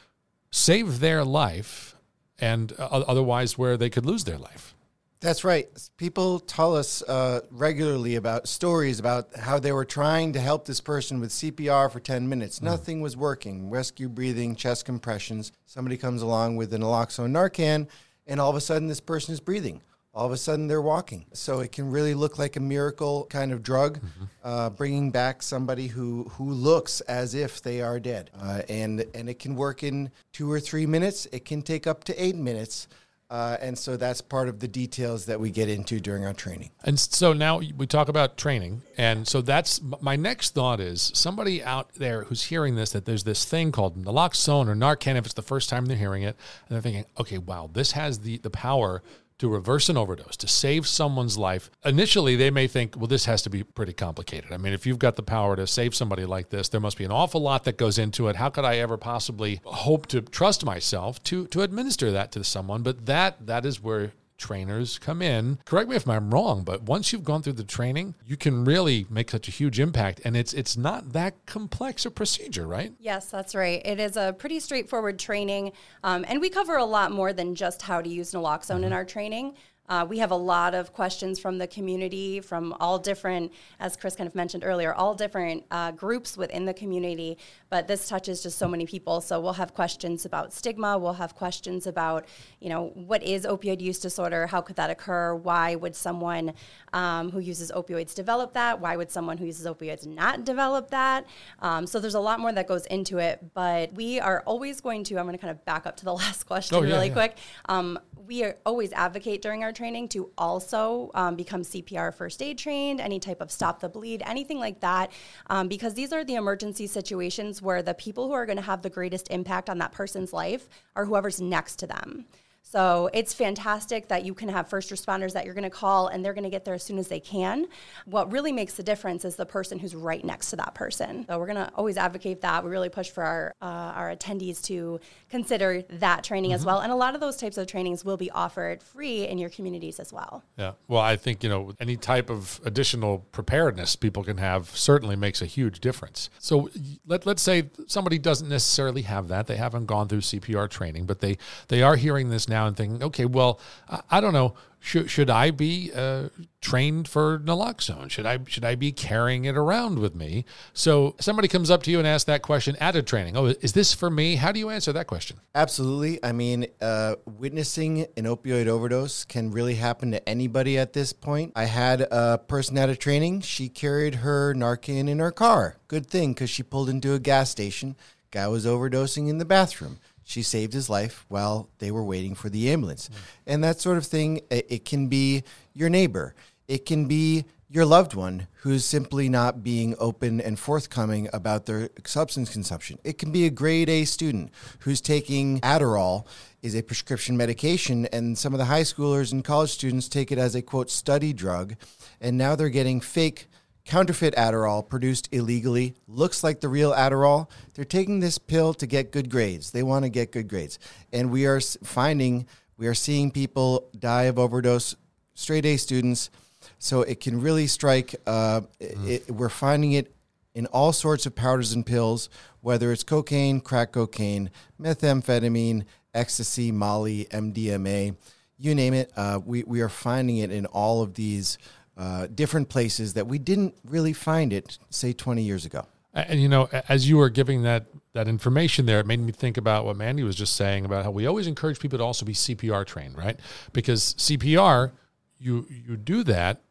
save 0.52 1.00
their 1.00 1.24
life, 1.24 1.96
and 2.38 2.74
uh, 2.78 2.84
otherwise 2.84 3.58
where 3.58 3.78
they 3.78 3.90
could 3.90 4.06
lose 4.06 4.26
their 4.26 4.38
life. 4.38 4.76
That's 5.22 5.44
right. 5.44 5.68
People 5.98 6.40
tell 6.40 6.76
us 6.76 7.02
uh, 7.02 7.42
regularly 7.50 8.16
about 8.16 8.48
stories 8.48 9.00
about 9.00 9.36
how 9.36 9.58
they 9.58 9.72
were 9.72 9.86
trying 9.86 10.34
to 10.34 10.40
help 10.40 10.66
this 10.66 10.82
person 10.82 11.20
with 11.20 11.32
CPR 11.32 11.92
for 11.92 12.00
10 12.00 12.30
minutes. 12.30 12.62
Nothing 12.62 13.02
was 13.02 13.18
working. 13.18 13.70
Rescue 13.70 14.10
breathing, 14.10 14.56
chest 14.56 14.86
compressions. 14.86 15.52
Somebody 15.66 15.98
comes 15.98 16.22
along 16.22 16.58
with 16.58 16.74
an 16.74 16.82
naloxone 16.82 17.32
Narcan, 17.32 17.88
and 18.28 18.40
all 18.40 18.50
of 18.50 18.56
a 18.56 18.62
sudden, 18.62 18.88
this 18.88 19.00
person 19.00 19.34
is 19.34 19.40
breathing. 19.40 19.82
All 20.16 20.26
of 20.26 20.32
a 20.32 20.38
sudden, 20.38 20.68
they're 20.68 20.82
walking. 20.82 21.26
So 21.34 21.60
it 21.60 21.74
can 21.74 21.92
really 21.92 22.14
look 22.14 22.40
like 22.40 22.56
a 22.56 22.62
miracle 22.62 23.28
kind 23.30 23.52
of 23.52 23.62
drug, 23.62 24.00
uh, 24.46 24.70
bringing 24.70 25.12
back 25.12 25.44
somebody 25.44 25.88
who, 25.88 26.24
who 26.32 26.52
looks 26.52 27.02
as 27.02 27.36
if 27.36 27.62
they 27.62 27.82
are 27.82 28.00
dead. 28.00 28.32
Uh, 28.40 28.62
and, 28.70 29.06
and 29.14 29.30
it 29.30 29.40
can 29.40 29.56
work 29.56 29.84
in 29.84 30.10
two 30.32 30.50
or 30.50 30.62
three 30.62 30.86
minutes. 30.86 31.28
It 31.34 31.44
can 31.44 31.62
take 31.62 31.86
up 31.86 32.06
to 32.06 32.24
eight 32.24 32.38
minutes. 32.38 32.88
Uh, 33.30 33.58
and 33.60 33.78
so 33.78 33.98
that's 33.98 34.22
part 34.22 34.48
of 34.48 34.60
the 34.60 34.68
details 34.68 35.26
that 35.26 35.40
we 35.40 35.50
get 35.50 35.68
into 35.68 36.00
during 36.00 36.24
our 36.26 36.34
training. 36.34 36.70
And 36.84 37.00
so 37.00 37.34
now 37.34 37.60
we 37.76 37.88
talk 37.88 38.08
about 38.08 38.38
training. 38.38 38.84
And 38.98 39.28
so 39.28 39.42
that's 39.42 39.82
my 40.00 40.16
next 40.16 40.54
thought 40.54 40.80
is 40.80 41.12
somebody 41.16 41.64
out 41.64 41.94
there 41.96 42.24
who's 42.26 42.44
hearing 42.44 42.76
this 42.76 42.92
that 42.92 43.06
there's 43.06 43.24
this 43.24 43.44
thing 43.44 43.72
called 43.72 43.98
naloxone 43.98 44.68
or 44.68 44.76
Narcan 44.76 45.16
if 45.16 45.26
it's 45.26 45.34
the 45.34 45.42
first 45.42 45.70
time 45.70 45.88
they're 45.88 45.98
hearing 45.98 46.22
it. 46.22 46.38
And 46.68 46.76
they're 46.76 46.82
thinking, 46.82 47.06
okay, 47.20 47.40
wow, 47.40 47.70
this 47.74 47.94
has 47.94 48.20
the, 48.20 48.38
the 48.38 48.52
power 48.52 49.02
to 49.40 49.50
reverse 49.50 49.90
an 49.90 49.98
overdose, 49.98 50.38
to 50.38 50.48
save 50.48 50.88
someone's 50.88 51.38
life. 51.38 51.70
Initially, 51.84 52.36
they 52.36 52.50
may 52.50 52.68
think, 52.68 52.96
well, 52.96 53.08
this 53.08 53.26
has 53.26 53.42
to 53.44 53.50
be 53.50 53.64
pretty 53.64 53.94
complicated. 53.94 54.52
I 54.52 54.58
mean, 54.58 54.74
if 54.74 54.86
you've 54.86 55.00
got 55.00 55.16
the 55.16 55.24
power 55.24 55.56
to 55.56 55.68
save 55.68 55.94
somebody 55.94 56.26
like 56.26 56.50
this, 56.50 56.70
there 56.70 56.82
must 56.82 56.98
be 56.98 57.06
an 57.06 57.12
awful 57.12 57.42
lot 57.42 57.66
that 57.66 57.78
goes 57.78 57.98
into 57.98 58.28
it. 58.28 58.38
How 58.38 58.50
could 58.50 58.66
I 58.66 58.78
ever 58.78 58.98
possibly 58.98 59.62
hope 59.66 60.08
to 60.08 60.22
trust 60.22 60.66
myself 60.66 61.22
to 61.24 61.48
to 61.48 61.62
administer 61.62 62.12
that 62.12 62.32
to 62.34 62.44
someone? 62.44 62.84
But 62.84 63.06
that 63.06 63.48
that 63.48 63.66
is 63.66 63.82
where 63.82 64.14
trainers 64.38 65.00
come 65.00 65.22
in. 65.22 65.60
Correct 65.66 65.90
me 65.90 65.96
if 65.96 66.08
I'm 66.08 66.34
wrong, 66.34 66.64
but 66.64 66.84
once 66.84 67.12
you've 67.12 67.24
gone 67.24 67.42
through 67.42 67.54
the 67.54 67.64
training, 67.64 68.16
you 68.26 68.38
can 68.38 68.66
really 68.66 69.06
make 69.10 69.32
such 69.32 69.48
a 69.48 69.52
huge 69.52 69.80
impact 69.80 70.22
and 70.24 70.36
it's 70.36 70.54
it's 70.54 70.78
not 70.78 71.14
that 71.14 71.46
complex 71.46 72.06
a 72.06 72.12
procedure, 72.12 72.68
right? 72.68 72.94
Yes, 73.00 73.30
that's 73.30 73.56
right. 73.56 73.82
It 73.86 74.00
is 74.00 74.18
a 74.18 74.34
pretty 74.38 74.60
straightforward 74.60 75.20
training, 75.20 75.72
um, 76.04 76.26
and 76.28 76.42
we 76.42 76.50
cover 76.50 76.78
a 76.78 76.86
lot 76.86 77.12
more 77.12 77.34
than 77.34 77.56
just 77.56 77.82
how 77.82 78.02
to 78.02 78.10
use 78.10 78.32
naloxone 78.32 78.84
in 78.84 78.94
our 78.94 79.06
training. 79.06 79.56
Uh, 79.88 80.06
we 80.08 80.18
have 80.18 80.32
a 80.32 80.36
lot 80.36 80.74
of 80.74 80.94
questions 80.94 81.40
from 81.40 81.58
the 81.58 81.68
community, 81.68 82.40
from 82.40 82.74
all 82.80 82.98
different, 82.98 83.52
as 83.80 83.96
Chris 83.96 84.16
kind 84.16 84.28
of 84.28 84.36
mentioned 84.36 84.64
earlier, 84.64 84.94
all 84.94 85.14
different 85.14 85.64
uh, 85.72 85.92
groups 85.92 86.38
within 86.38 86.66
the 86.66 86.74
community. 86.74 87.38
But 87.70 87.88
this 87.88 88.08
touches 88.08 88.42
just 88.44 88.58
so 88.58 88.68
many 88.68 88.86
people. 88.86 89.22
So 89.22 89.40
we'll 89.40 89.54
have 89.54 89.74
questions 89.74 90.26
about 90.26 90.54
stigma. 90.54 90.98
We'll 90.98 91.14
have 91.14 91.36
questions 91.36 91.88
about, 91.88 92.26
you 92.60 92.70
know, 92.70 92.92
what 92.96 93.22
is 93.24 93.46
opioid 93.46 93.82
use 93.82 94.00
disorder? 94.00 94.48
How 94.48 94.62
could 94.62 94.76
that 94.78 94.90
occur? 94.90 95.36
Why 95.36 95.76
would 95.76 95.96
someone 95.96 96.54
um, 96.94 97.30
who 97.32 97.40
uses 97.40 97.72
opioids 97.72 98.16
develop 98.16 98.54
that? 98.54 98.80
Why 98.80 98.96
would 98.98 99.12
someone 99.12 99.38
who 99.38 99.46
uses 99.46 99.66
opioids 99.66 100.06
not 100.08 100.46
develop 100.46 100.90
that? 100.92 101.26
Um, 101.60 101.86
so 101.86 102.00
there's 102.00 102.16
a 102.16 102.20
lot 102.20 102.40
more 102.40 102.52
that 102.52 102.68
goes 102.68 102.86
into 102.88 103.18
it. 103.20 103.54
But 103.54 103.94
we 103.94 104.20
are 104.20 104.42
always 104.46 104.82
going 104.82 105.04
to. 105.06 105.18
I'm 105.18 105.26
going 105.26 105.38
to 105.38 105.42
kind 105.42 105.52
of 105.52 105.64
back 105.66 105.86
up 105.86 105.98
to 105.98 106.06
the 106.06 106.14
last 106.26 106.44
question 106.44 106.78
Oh, 106.78 106.82
yeah, 106.82 106.94
really 106.96 107.08
yeah. 107.08 107.14
quick. 107.14 107.38
Um, 107.68 108.00
we 108.28 108.44
are 108.44 108.58
always 108.66 108.92
advocate 108.94 109.42
during 109.42 109.64
our 109.64 109.72
training 109.76 110.08
to 110.10 110.32
also 110.38 111.12
um, 111.14 111.36
become 111.36 111.62
CPR 111.62 112.14
first 112.14 112.42
aid 112.42 112.58
trained, 112.58 113.00
any 113.00 113.20
type 113.20 113.42
of 113.42 113.52
stop 113.52 113.80
the 113.80 113.90
bleed, 113.90 114.24
anything 114.26 114.60
like 114.60 114.80
that, 114.80 115.12
um, 115.48 115.68
because 115.68 115.94
these 115.94 116.12
are 116.14 116.24
the 116.24 116.36
emergency 116.36 116.88
situations 116.88 117.62
where 117.62 117.82
the 117.82 117.94
people 117.94 118.28
who 118.28 118.34
are 118.34 118.46
going 118.46 118.58
to 118.58 118.64
have 118.64 118.82
the 118.82 118.90
greatest 118.90 119.30
impact 119.30 119.70
on 119.70 119.78
that 119.80 119.92
person's 119.92 120.34
life 120.34 120.68
are 120.96 121.06
whoever's 121.06 121.42
next 121.42 121.78
to 121.78 121.88
them. 121.88 122.26
So 122.68 123.12
it's 123.14 123.32
fantastic 123.32 124.08
that 124.08 124.26
you 124.26 124.34
can 124.34 124.50
have 124.50 124.68
first 124.68 124.92
responders 124.92 125.34
that 125.34 125.46
you're 125.46 125.54
going 125.54 125.66
to 125.66 125.70
call 125.70 126.08
and 126.08 126.26
they're 126.26 126.34
going 126.34 126.46
to 126.46 126.50
get 126.50 126.66
there 126.66 126.74
as 126.74 126.82
soon 126.82 126.98
as 126.98 127.08
they 127.08 127.20
can. 127.20 127.68
What 128.06 128.32
really 128.32 128.52
makes 128.52 128.74
the 128.74 128.82
difference 128.82 129.24
is 129.24 129.36
the 129.36 129.46
person 129.46 129.78
who's 129.78 129.94
right 129.94 130.26
next 130.26 130.50
to 130.50 130.56
that 130.56 130.74
person. 130.74 131.28
So 131.28 131.38
we're 131.38 131.46
going 131.46 131.64
to 131.64 131.72
always 131.76 131.96
advocate 131.96 132.42
that. 132.42 132.64
We 132.64 132.72
really 132.72 132.90
push 132.90 133.12
for 133.12 133.24
our 133.24 133.54
uh, 133.62 133.94
our 133.96 134.16
attendees 134.16 134.64
to 134.64 135.00
consider 135.30 135.84
that 135.84 136.24
training 136.24 136.54
as 136.54 136.66
well. 136.66 136.80
And 136.80 136.92
a 136.92 136.96
lot 136.96 137.14
of 137.14 137.22
those 137.22 137.38
types 137.38 137.58
of 137.58 137.68
trainings 137.68 138.04
will 138.04 138.18
be 138.18 138.32
offered 138.32 138.82
free 138.82 139.28
in 139.28 139.38
your 139.38 139.52
communities 139.52 140.00
as 140.00 140.12
well. 140.12 140.44
Yeah. 140.58 140.72
Well, 140.88 141.02
I 141.02 141.18
think, 141.18 141.44
you 141.44 141.50
know, 141.50 141.74
any 141.80 141.98
type 141.98 142.32
of 142.32 142.60
additional 142.66 143.20
preparedness 143.32 143.96
people 143.96 144.24
can 144.24 144.38
have 144.38 144.70
certainly 144.76 145.16
makes 145.16 145.40
a 145.42 145.46
huge 145.46 145.82
difference. 145.82 146.32
So 146.40 146.72
let, 147.06 147.28
let's 147.28 147.44
say 147.44 147.70
somebody 147.86 148.18
doesn't 148.18 148.50
necessarily 148.50 149.04
have 149.04 149.28
that. 149.28 149.46
They 149.46 149.58
haven't 149.58 149.86
gone 149.86 150.08
through 150.08 150.22
CPR 150.22 150.68
training, 150.68 151.06
but 151.06 151.20
they, 151.20 151.38
they 151.68 151.84
are 151.84 151.96
hearing 151.96 152.30
this 152.30 152.50
now 152.50 152.55
and 152.64 152.78
thinking, 152.78 153.04
okay, 153.04 153.26
well, 153.26 153.60
I, 153.90 154.02
I 154.12 154.22
don't 154.22 154.34
know. 154.34 154.56
Should, 154.80 155.10
should 155.10 155.32
I 155.32 155.50
be 155.50 155.92
uh, 155.96 156.30
trained 156.62 157.08
for 157.08 157.40
naloxone? 157.40 158.12
Should 158.12 158.28
I 158.28 158.38
should 158.48 158.64
I 158.64 158.76
be 158.76 158.92
carrying 158.92 159.46
it 159.46 159.58
around 159.58 159.98
with 159.98 160.14
me? 160.14 160.46
So 160.74 161.16
somebody 161.20 161.48
comes 161.48 161.72
up 161.72 161.82
to 161.84 161.92
you 161.92 161.98
and 161.98 162.08
asks 162.08 162.26
that 162.26 162.44
question 162.44 162.76
at 162.80 162.96
a 162.96 163.02
training. 163.02 163.36
Oh, 163.36 163.48
is 163.48 163.74
this 163.74 163.96
for 163.96 164.12
me? 164.12 164.36
How 164.36 164.52
do 164.52 164.60
you 164.60 164.70
answer 164.70 164.94
that 164.94 165.08
question? 165.08 165.38
Absolutely. 165.56 166.24
I 166.24 166.34
mean, 166.34 166.68
uh, 166.82 167.16
witnessing 167.26 168.06
an 168.16 168.26
opioid 168.26 168.68
overdose 168.68 169.26
can 169.26 169.50
really 169.50 169.74
happen 169.74 170.12
to 170.12 170.30
anybody 170.30 170.78
at 170.78 170.94
this 170.94 171.14
point. 171.14 171.54
I 171.56 171.66
had 171.66 172.02
a 172.02 172.38
person 172.38 172.78
at 172.78 172.88
a 172.88 172.96
training. 172.96 173.42
She 173.42 173.70
carried 173.70 174.16
her 174.16 174.54
Narcan 174.54 175.10
in 175.10 175.18
her 175.18 175.32
car. 175.32 175.78
Good 175.88 176.06
thing 176.06 176.34
because 176.34 176.52
she 176.52 176.62
pulled 176.62 176.90
into 176.90 177.16
a 177.16 177.20
gas 177.20 177.50
station. 177.50 177.96
Guy 178.30 178.48
was 178.50 178.68
overdosing 178.68 179.30
in 179.30 179.40
the 179.40 179.46
bathroom. 179.46 179.98
She 180.26 180.42
saved 180.42 180.74
his 180.74 180.90
life 180.90 181.24
while 181.30 181.70
they 181.78 181.92
were 181.92 182.04
waiting 182.04 182.36
for 182.36 182.50
the 182.50 182.72
ambulance. 182.72 183.10
And 183.46 183.64
that 183.64 183.80
sort 183.80 183.98
of 183.98 184.06
thing, 184.06 184.42
it, 184.50 184.66
it 184.70 184.86
can 184.86 185.08
be 185.08 185.44
your 185.74 185.88
neighbor. 185.88 186.34
It 186.68 186.86
can 186.86 187.06
be 187.06 187.46
your 187.70 187.86
loved 187.86 188.16
one 188.16 188.48
who's 188.62 188.86
simply 188.86 189.30
not 189.30 189.64
being 189.64 189.96
open 190.00 190.42
and 190.42 190.58
forthcoming 190.58 191.30
about 191.32 191.66
their 191.66 191.90
substance 192.06 192.52
consumption. 192.52 192.98
It 193.04 193.18
can 193.18 193.32
be 193.32 193.46
a 193.46 193.50
grade 193.50 193.90
A 193.90 194.06
student 194.06 194.52
who's 194.80 195.00
taking 195.00 195.60
Adderall 195.62 196.26
is 196.62 196.76
a 196.76 196.82
prescription 196.82 197.38
medication 197.38 198.08
and 198.08 198.38
some 198.38 198.54
of 198.54 198.58
the 198.58 198.66
high 198.66 198.82
schoolers 198.82 199.32
and 199.32 199.44
college 199.44 199.72
students 199.72 200.08
take 200.10 200.32
it 200.32 200.40
as 200.40 200.56
a 200.56 200.62
quote 200.62 200.90
study 200.90 201.34
drug 201.34 201.76
and 202.20 202.38
now 202.38 202.56
they're 202.56 202.70
getting 202.70 203.00
fake 203.00 203.48
counterfeit 203.86 204.36
Adderall 204.36 204.88
produced 204.88 205.30
illegally, 205.32 205.94
looks 206.08 206.44
like 206.44 206.60
the 206.60 206.68
real 206.68 206.92
Adderall. 206.92 207.50
They're 207.74 207.86
taking 207.86 208.20
this 208.20 208.38
pill 208.38 208.74
to 208.76 208.88
get 208.88 209.12
good 209.12 209.30
grades. 209.30 209.72
They 209.72 209.84
want 209.84 210.04
to 210.04 210.10
get 210.10 210.32
good 210.32 210.48
grades. 210.48 210.80
And 211.14 211.32
we 211.32 211.46
are 211.46 211.62
finding, 211.62 212.48
we 212.78 212.88
are 212.88 212.94
seeing 212.94 213.32
people 213.32 213.90
die 213.98 214.24
of 214.24 214.40
overdose, 214.40 214.96
straight 215.36 215.66
A 215.66 215.78
students. 215.78 216.32
So 216.80 217.04
it 217.04 217.20
can 217.20 217.42
really 217.42 217.68
strike, 217.68 218.16
uh, 218.26 218.62
mm. 218.82 219.08
it, 219.08 219.30
we're 219.30 219.50
finding 219.50 219.92
it 219.92 220.12
in 220.56 220.66
all 220.68 220.92
sorts 220.92 221.26
of 221.26 221.36
powders 221.36 221.74
and 221.74 221.86
pills, 221.86 222.30
whether 222.62 222.92
it's 222.92 223.04
cocaine, 223.04 223.62
crack 223.62 223.92
cocaine, 223.92 224.50
methamphetamine, 224.82 225.86
ecstasy, 226.14 226.72
Molly, 226.72 227.28
MDMA, 227.30 228.16
you 228.58 228.74
name 228.74 228.94
it. 228.94 229.12
Uh, 229.16 229.40
we, 229.46 229.64
we 229.64 229.82
are 229.82 229.90
finding 229.90 230.38
it 230.38 230.50
in 230.50 230.66
all 230.68 231.02
of 231.04 231.14
these 231.14 231.58
uh, 231.98 232.28
different 232.28 232.70
places 232.70 233.14
that 233.14 233.28
we 233.28 233.38
didn't 233.38 233.76
really 233.86 234.14
find 234.14 234.52
it, 234.52 234.78
say, 234.90 235.14
20 235.14 235.42
years 235.42 235.66
ago. 235.66 235.86
And 236.14 236.42
you 236.42 236.48
know, 236.48 236.70
as 236.88 237.10
you 237.10 237.18
were 237.18 237.30
giving 237.30 237.64
that 237.64 237.88
that 238.14 238.30
information 238.30 238.86
there, 238.86 239.02
it 239.02 239.06
made 239.06 239.20
me 239.20 239.34
think 239.34 239.58
about 239.58 239.86
what 239.86 239.98
Mandy 239.98 240.24
was 240.24 240.38
just 240.38 240.56
saying 240.56 240.86
about 240.86 241.04
how 241.04 241.12
we 241.12 241.26
always 241.26 241.46
encourage 241.46 241.78
people 241.78 242.00
to 242.00 242.06
also 242.06 242.26
be 242.26 242.32
CPR 242.32 242.86
trained, 242.86 243.18
right? 243.18 243.38
Because 243.74 244.14
CPR, 244.16 244.94
you 245.38 245.68
you 245.70 245.98
do 245.98 246.24
that 246.24 246.62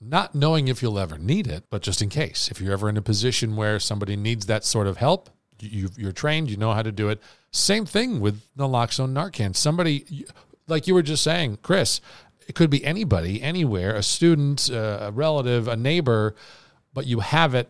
not 0.00 0.34
knowing 0.34 0.68
if 0.68 0.82
you'll 0.82 0.98
ever 0.98 1.18
need 1.18 1.46
it, 1.46 1.64
but 1.70 1.82
just 1.82 2.02
in 2.02 2.08
case. 2.08 2.48
If 2.50 2.60
you're 2.60 2.72
ever 2.72 2.88
in 2.88 2.96
a 2.96 3.02
position 3.02 3.56
where 3.56 3.80
somebody 3.80 4.16
needs 4.16 4.46
that 4.46 4.64
sort 4.64 4.86
of 4.86 4.96
help, 4.96 5.30
you, 5.60 5.88
you're 5.96 6.12
trained, 6.12 6.50
you 6.50 6.56
know 6.56 6.72
how 6.72 6.82
to 6.82 6.92
do 6.92 7.08
it. 7.08 7.20
Same 7.50 7.84
thing 7.84 8.20
with 8.20 8.42
naloxone 8.56 9.12
Narcan. 9.12 9.56
Somebody, 9.56 10.26
like 10.68 10.86
you 10.86 10.94
were 10.94 11.02
just 11.02 11.24
saying, 11.24 11.58
Chris, 11.62 12.00
it 12.48 12.54
could 12.54 12.70
be 12.70 12.84
anybody, 12.84 13.42
anywhere, 13.42 13.94
a 13.94 14.02
student, 14.02 14.70
uh, 14.72 14.98
a 15.02 15.12
relative, 15.12 15.68
a 15.68 15.76
neighbor, 15.76 16.34
but 16.94 17.06
you 17.06 17.20
have 17.20 17.54
it 17.54 17.68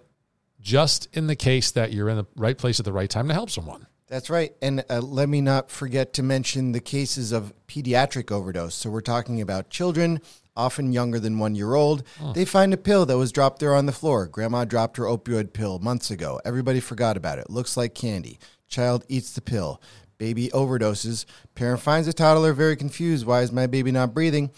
just 0.61 1.09
in 1.13 1.27
the 1.27 1.37
case 1.37 1.73
that 1.73 1.93
you're 1.93 2.09
in 2.09 2.17
the 2.17 2.27
right 2.37 2.57
place 2.57 2.79
at 2.79 2.85
the 2.85 2.93
right 2.93 3.11
time 3.11 3.27
to 3.29 3.35
help 3.35 3.51
someone. 3.51 3.89
That's 4.07 4.31
right. 4.31 4.55
And 4.63 4.85
uh, 4.89 5.01
let 5.01 5.29
me 5.29 5.41
not 5.41 5.71
forget 5.71 6.15
to 6.15 6.23
mention 6.23 6.73
the 6.73 6.81
cases 6.81 7.33
of 7.33 7.53
pediatric 7.67 8.31
overdose. 8.31 8.75
So 8.75 8.89
we're 8.89 9.01
talking 9.03 9.41
about 9.41 9.69
children, 9.69 10.21
often 10.57 10.93
younger 10.93 11.21
than 11.21 11.39
one 11.39 11.55
year 11.55 11.75
old. 11.75 12.05
Oh. 12.23 12.33
They 12.33 12.45
find 12.45 12.73
a 12.73 12.79
pill 12.79 13.05
that 13.05 13.19
was 13.19 13.33
dropped 13.33 13.59
there 13.59 13.75
on 13.75 13.87
the 13.87 13.93
floor. 13.93 14.27
Grandma 14.27 14.65
dropped 14.65 14.97
her 14.97 15.05
opioid 15.05 15.53
pill 15.53 15.79
months 15.81 16.11
ago. 16.11 16.41
Everybody 16.45 16.81
forgot 16.81 17.17
about 17.17 17.39
it. 17.39 17.51
Looks 17.51 17.77
like 17.77 17.95
candy. 17.95 18.39
Child 18.69 19.05
eats 19.09 19.33
the 19.33 19.41
pill 19.43 19.83
baby 20.19 20.49
overdoses. 20.49 21.25
Parent 21.55 21.81
finds 21.81 22.07
the 22.07 22.13
toddler 22.13 22.53
very 22.53 22.77
confused. 22.77 23.25
Why 23.25 23.43
is 23.43 23.53
my 23.53 23.67
baby 23.67 23.91
not 23.91 24.13
breathing? 24.13 24.51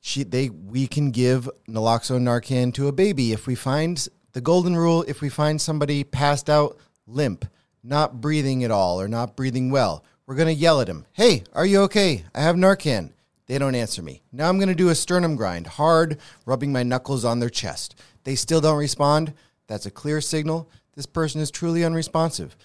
She, 0.00 0.22
they, 0.24 0.48
we 0.48 0.86
can 0.86 1.10
give 1.10 1.48
naloxone 1.68 2.22
Narcan 2.22 2.72
to 2.74 2.88
a 2.88 2.92
baby 2.92 3.32
if 3.32 3.46
we 3.46 3.54
find 3.54 4.08
the 4.32 4.40
golden 4.40 4.76
rule. 4.76 5.04
If 5.06 5.20
we 5.20 5.28
find 5.28 5.60
somebody 5.60 6.04
passed 6.04 6.48
out, 6.48 6.78
limp, 7.06 7.44
not 7.82 8.20
breathing 8.20 8.64
at 8.64 8.70
all, 8.70 9.00
or 9.00 9.08
not 9.08 9.36
breathing 9.36 9.70
well, 9.70 10.04
we're 10.26 10.36
gonna 10.36 10.50
yell 10.50 10.80
at 10.80 10.88
him. 10.88 11.06
Hey, 11.12 11.44
are 11.52 11.66
you 11.66 11.80
okay? 11.82 12.24
I 12.34 12.42
have 12.42 12.56
Narcan. 12.56 13.12
They 13.46 13.58
don't 13.58 13.74
answer 13.74 14.02
me. 14.02 14.22
Now 14.30 14.48
I'm 14.48 14.58
gonna 14.58 14.74
do 14.74 14.90
a 14.90 14.94
sternum 14.94 15.36
grind, 15.36 15.66
hard, 15.66 16.18
rubbing 16.44 16.70
my 16.72 16.82
knuckles 16.82 17.24
on 17.24 17.40
their 17.40 17.48
chest. 17.48 17.98
They 18.24 18.34
still 18.34 18.60
don't 18.60 18.78
respond. 18.78 19.32
That's 19.68 19.86
a 19.86 19.90
clear 19.90 20.20
signal. 20.20 20.70
This 20.94 21.06
person 21.06 21.40
is 21.40 21.50
truly 21.50 21.84
unresponsive. 21.84 22.56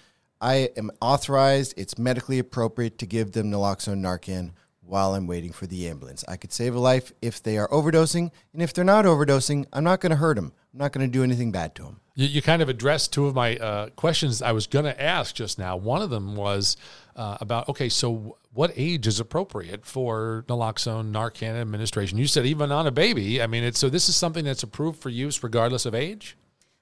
I 0.44 0.68
am 0.76 0.90
authorized, 1.00 1.72
it's 1.78 1.96
medically 1.96 2.38
appropriate 2.38 2.98
to 2.98 3.06
give 3.06 3.32
them 3.32 3.50
naloxone 3.50 4.00
Narcan 4.00 4.50
while 4.82 5.14
I'm 5.14 5.26
waiting 5.26 5.52
for 5.52 5.66
the 5.66 5.88
ambulance. 5.88 6.22
I 6.28 6.36
could 6.36 6.52
save 6.52 6.74
a 6.74 6.78
life 6.78 7.12
if 7.22 7.42
they 7.42 7.56
are 7.56 7.66
overdosing, 7.68 8.30
and 8.52 8.60
if 8.60 8.74
they're 8.74 8.84
not 8.84 9.06
overdosing, 9.06 9.64
I'm 9.72 9.84
not 9.84 10.02
going 10.02 10.10
to 10.10 10.16
hurt 10.16 10.34
them. 10.34 10.52
I'm 10.74 10.78
not 10.80 10.92
going 10.92 11.06
to 11.06 11.10
do 11.10 11.22
anything 11.22 11.50
bad 11.50 11.74
to 11.76 11.84
them. 11.84 12.00
You, 12.14 12.26
you 12.26 12.42
kind 12.42 12.60
of 12.60 12.68
addressed 12.68 13.10
two 13.10 13.24
of 13.24 13.34
my 13.34 13.56
uh, 13.56 13.88
questions 13.96 14.42
I 14.42 14.52
was 14.52 14.66
going 14.66 14.84
to 14.84 15.02
ask 15.02 15.34
just 15.34 15.58
now. 15.58 15.78
One 15.78 16.02
of 16.02 16.10
them 16.10 16.36
was 16.36 16.76
uh, 17.16 17.38
about 17.40 17.70
okay, 17.70 17.88
so 17.88 18.36
what 18.52 18.70
age 18.76 19.06
is 19.06 19.20
appropriate 19.20 19.86
for 19.86 20.44
naloxone 20.46 21.10
Narcan 21.10 21.58
administration? 21.58 22.18
You 22.18 22.26
said 22.26 22.44
even 22.44 22.70
on 22.70 22.86
a 22.86 22.92
baby. 22.92 23.40
I 23.40 23.46
mean, 23.46 23.64
it's 23.64 23.78
so 23.78 23.88
this 23.88 24.10
is 24.10 24.16
something 24.16 24.44
that's 24.44 24.62
approved 24.62 25.00
for 25.00 25.08
use 25.08 25.42
regardless 25.42 25.86
of 25.86 25.94
age. 25.94 26.36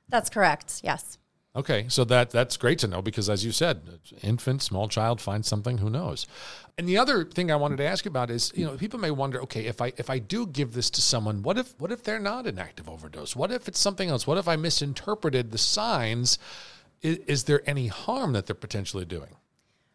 That's 0.08 0.28
correct. 0.30 0.80
Yes. 0.82 1.18
Okay, 1.54 1.84
so 1.88 2.04
that 2.04 2.30
that's 2.30 2.56
great 2.56 2.78
to 2.78 2.88
know 2.88 3.02
because, 3.02 3.28
as 3.28 3.44
you 3.44 3.52
said, 3.52 3.82
infant, 4.22 4.62
small 4.62 4.88
child 4.88 5.20
finds 5.20 5.46
something. 5.46 5.78
Who 5.78 5.90
knows? 5.90 6.26
And 6.78 6.88
the 6.88 6.96
other 6.96 7.26
thing 7.26 7.50
I 7.50 7.56
wanted 7.56 7.76
to 7.76 7.84
ask 7.84 8.06
you 8.06 8.08
about 8.08 8.30
is, 8.30 8.52
you 8.54 8.64
know, 8.64 8.78
people 8.78 8.98
may 8.98 9.10
wonder, 9.10 9.42
okay, 9.42 9.66
if 9.66 9.82
I 9.82 9.92
if 9.98 10.08
I 10.08 10.18
do 10.18 10.46
give 10.46 10.72
this 10.72 10.88
to 10.90 11.02
someone, 11.02 11.42
what 11.42 11.58
if 11.58 11.74
what 11.78 11.92
if 11.92 12.02
they're 12.04 12.18
not 12.18 12.46
an 12.46 12.58
active 12.58 12.88
overdose? 12.88 13.36
What 13.36 13.52
if 13.52 13.68
it's 13.68 13.78
something 13.78 14.08
else? 14.08 14.26
What 14.26 14.38
if 14.38 14.48
I 14.48 14.56
misinterpreted 14.56 15.50
the 15.50 15.58
signs? 15.58 16.38
Is, 17.02 17.18
is 17.26 17.44
there 17.44 17.62
any 17.68 17.88
harm 17.88 18.32
that 18.32 18.46
they're 18.46 18.54
potentially 18.54 19.04
doing? 19.04 19.36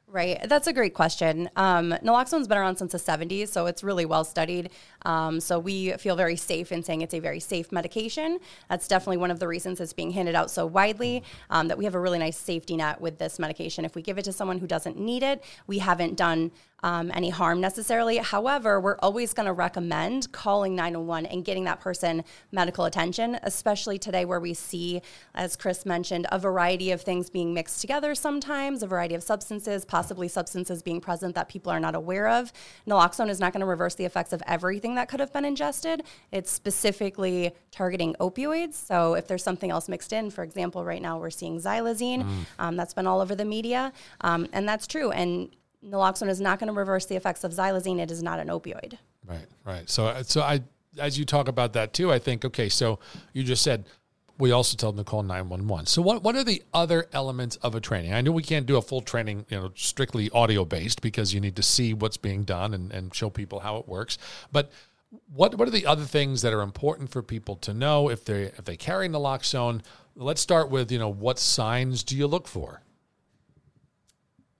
Right. 0.10 0.40
That's 0.48 0.68
a 0.68 0.74
great 0.74 0.94
question. 0.94 1.50
Um, 1.58 1.92
naloxone's 2.02 2.48
been 2.48 2.58
around 2.58 2.78
since 2.78 2.94
the 2.94 2.98
70s, 2.98 3.50
so 3.50 3.66
it's 3.66 3.84
really 3.84 4.06
well 4.06 4.24
studied. 4.24 4.70
Um, 5.08 5.40
so 5.40 5.58
we 5.58 5.94
feel 5.94 6.18
very 6.18 6.36
safe 6.36 6.74
in 6.74 6.84
saying 6.84 7.02
it's 7.02 7.14
a 7.14 7.20
very 7.20 7.40
safe 7.40 7.72
medication. 7.72 8.40
That's 8.70 8.90
definitely 8.90 9.18
one 9.18 9.32
of 9.32 9.40
the 9.40 9.48
reasons 9.48 9.80
it's 9.80 9.94
being 9.94 10.12
handed 10.12 10.36
out 10.36 10.52
so 10.52 10.66
widely, 10.66 11.24
um, 11.50 11.70
that 11.70 11.78
we 11.78 11.86
have 11.86 11.96
a 11.96 12.00
really 12.00 12.20
nice 12.20 12.38
safety 12.38 12.76
net 12.76 13.00
with 13.00 13.18
this 13.18 13.40
medication. 13.40 13.86
If 13.86 13.96
we 13.96 14.02
give 14.02 14.18
it 14.18 14.26
to 14.26 14.34
someone 14.34 14.60
who 14.60 14.68
doesn't 14.68 15.00
need 15.00 15.24
it, 15.24 15.42
we 15.66 15.78
haven't 15.80 16.18
done 16.18 16.52
um, 16.84 17.12
any 17.14 17.30
harm 17.30 17.60
necessarily. 17.60 18.18
However, 18.18 18.80
we're 18.80 19.00
always 19.00 19.34
going 19.34 19.48
to 19.48 19.54
recommend 19.54 20.32
calling 20.32 20.76
911 20.76 21.26
and 21.32 21.44
getting 21.44 21.64
that 21.64 21.80
person 21.80 22.24
medical 22.52 22.86
attention, 22.86 23.40
especially 23.44 23.98
today 23.98 24.26
where 24.26 24.40
we 24.40 24.54
see, 24.54 25.02
as 25.34 25.56
Chris 25.56 25.86
mentioned, 25.86 26.28
a 26.32 26.38
variety 26.38 26.92
of 26.92 27.02
things 27.02 27.30
being 27.30 27.54
mixed 27.54 27.82
together 27.82 28.14
sometimes, 28.14 28.84
a 28.84 28.88
variety 28.88 29.16
of 29.16 29.24
substances, 29.24 29.86
possibly 29.86 30.28
substances 30.28 30.84
being 30.84 31.02
present 31.02 31.34
that 31.34 31.50
people 31.50 31.72
are 31.72 31.80
not 31.80 31.96
aware 31.96 32.28
of. 32.28 32.54
Naloxone 32.88 33.30
is 33.30 33.40
not 33.40 33.54
going 33.54 33.62
to 33.62 33.66
reverse 33.66 33.96
the 33.96 34.06
effects 34.06 34.34
of 34.34 34.44
everything 34.46 34.96
that 34.98 35.08
could 35.10 35.20
have 35.20 35.32
been 35.32 35.46
ingested. 35.46 36.04
It's 36.32 36.52
specifically 36.52 37.54
targeting 37.72 38.16
opioids. 38.20 38.74
So 38.74 39.14
if 39.14 39.28
there's 39.28 39.44
something 39.44 39.70
else 39.70 39.88
mixed 39.88 40.12
in, 40.12 40.32
for 40.32 40.44
example, 40.44 40.84
right 40.84 41.02
now 41.02 41.20
we're 41.20 41.30
seeing 41.30 41.60
xylazine, 41.60 42.24
mm. 42.24 42.46
um, 42.58 42.76
that's 42.76 42.96
been 42.96 43.06
all 43.06 43.22
over 43.22 43.36
the 43.36 43.46
media, 43.46 43.94
um, 44.22 44.48
and 44.54 44.68
that's 44.68 44.88
true. 44.88 45.12
And 45.12 45.56
naloxone 45.86 46.30
is 46.30 46.42
not 46.42 46.60
going 46.60 46.68
to 46.68 46.74
reverse 46.74 47.06
the 47.06 47.16
effects 47.16 47.44
of 47.44 47.52
xylazine. 47.52 48.00
It 48.00 48.10
is 48.10 48.24
not 48.24 48.40
an 48.40 48.48
opioid. 48.48 48.98
Right, 49.26 49.46
right. 49.66 49.88
So, 49.88 50.22
so 50.24 50.42
I, 50.42 50.62
as 50.98 51.20
you 51.20 51.26
talk 51.26 51.48
about 51.48 51.74
that 51.74 51.94
too, 51.94 52.12
I 52.12 52.18
think 52.18 52.44
okay. 52.44 52.70
So 52.70 53.00
you 53.34 53.44
just 53.44 53.62
said 53.62 53.86
we 54.38 54.52
also 54.52 54.78
tell 54.78 54.92
them 54.92 55.04
to 55.04 55.10
call 55.10 55.24
911. 55.24 55.88
So 55.88 56.02
what, 56.02 56.24
what 56.24 56.36
are 56.36 56.44
the 56.44 56.64
other 56.74 57.08
elements 57.12 57.56
of 57.58 57.76
a 57.76 57.80
training? 57.80 58.14
I 58.14 58.22
know 58.22 58.32
we 58.32 58.44
can't 58.44 58.66
do 58.66 58.78
a 58.78 58.82
full 58.82 59.02
training, 59.02 59.46
you 59.50 59.58
know, 59.58 59.72
strictly 59.76 60.30
audio 60.30 60.64
based 60.66 61.02
because 61.02 61.34
you 61.34 61.40
need 61.40 61.56
to 61.56 61.64
see 61.64 61.94
what's 61.94 62.18
being 62.18 62.44
done 62.44 62.74
and, 62.74 62.92
and 62.92 63.14
show 63.14 63.30
people 63.30 63.62
how 63.62 63.78
it 63.78 63.88
works. 63.88 64.18
But 64.52 64.72
what 65.34 65.56
what 65.56 65.68
are 65.68 65.72
the 65.72 65.86
other 65.86 66.04
things 66.04 66.42
that 66.42 66.54
are 66.54 66.62
important 66.62 67.10
for 67.10 67.24
people 67.24 67.56
to 67.58 67.74
know 67.74 68.10
if 68.10 68.26
they 68.26 68.44
if 68.44 68.66
they 68.66 68.78
carry 68.78 69.08
naloxone? 69.08 69.82
Let's 70.16 70.42
start 70.42 70.70
with, 70.70 70.92
you 70.92 71.00
know, 71.00 71.10
what 71.10 71.40
signs 71.40 72.04
do 72.04 72.18
you 72.18 72.28
look 72.28 72.48
for? 72.48 72.82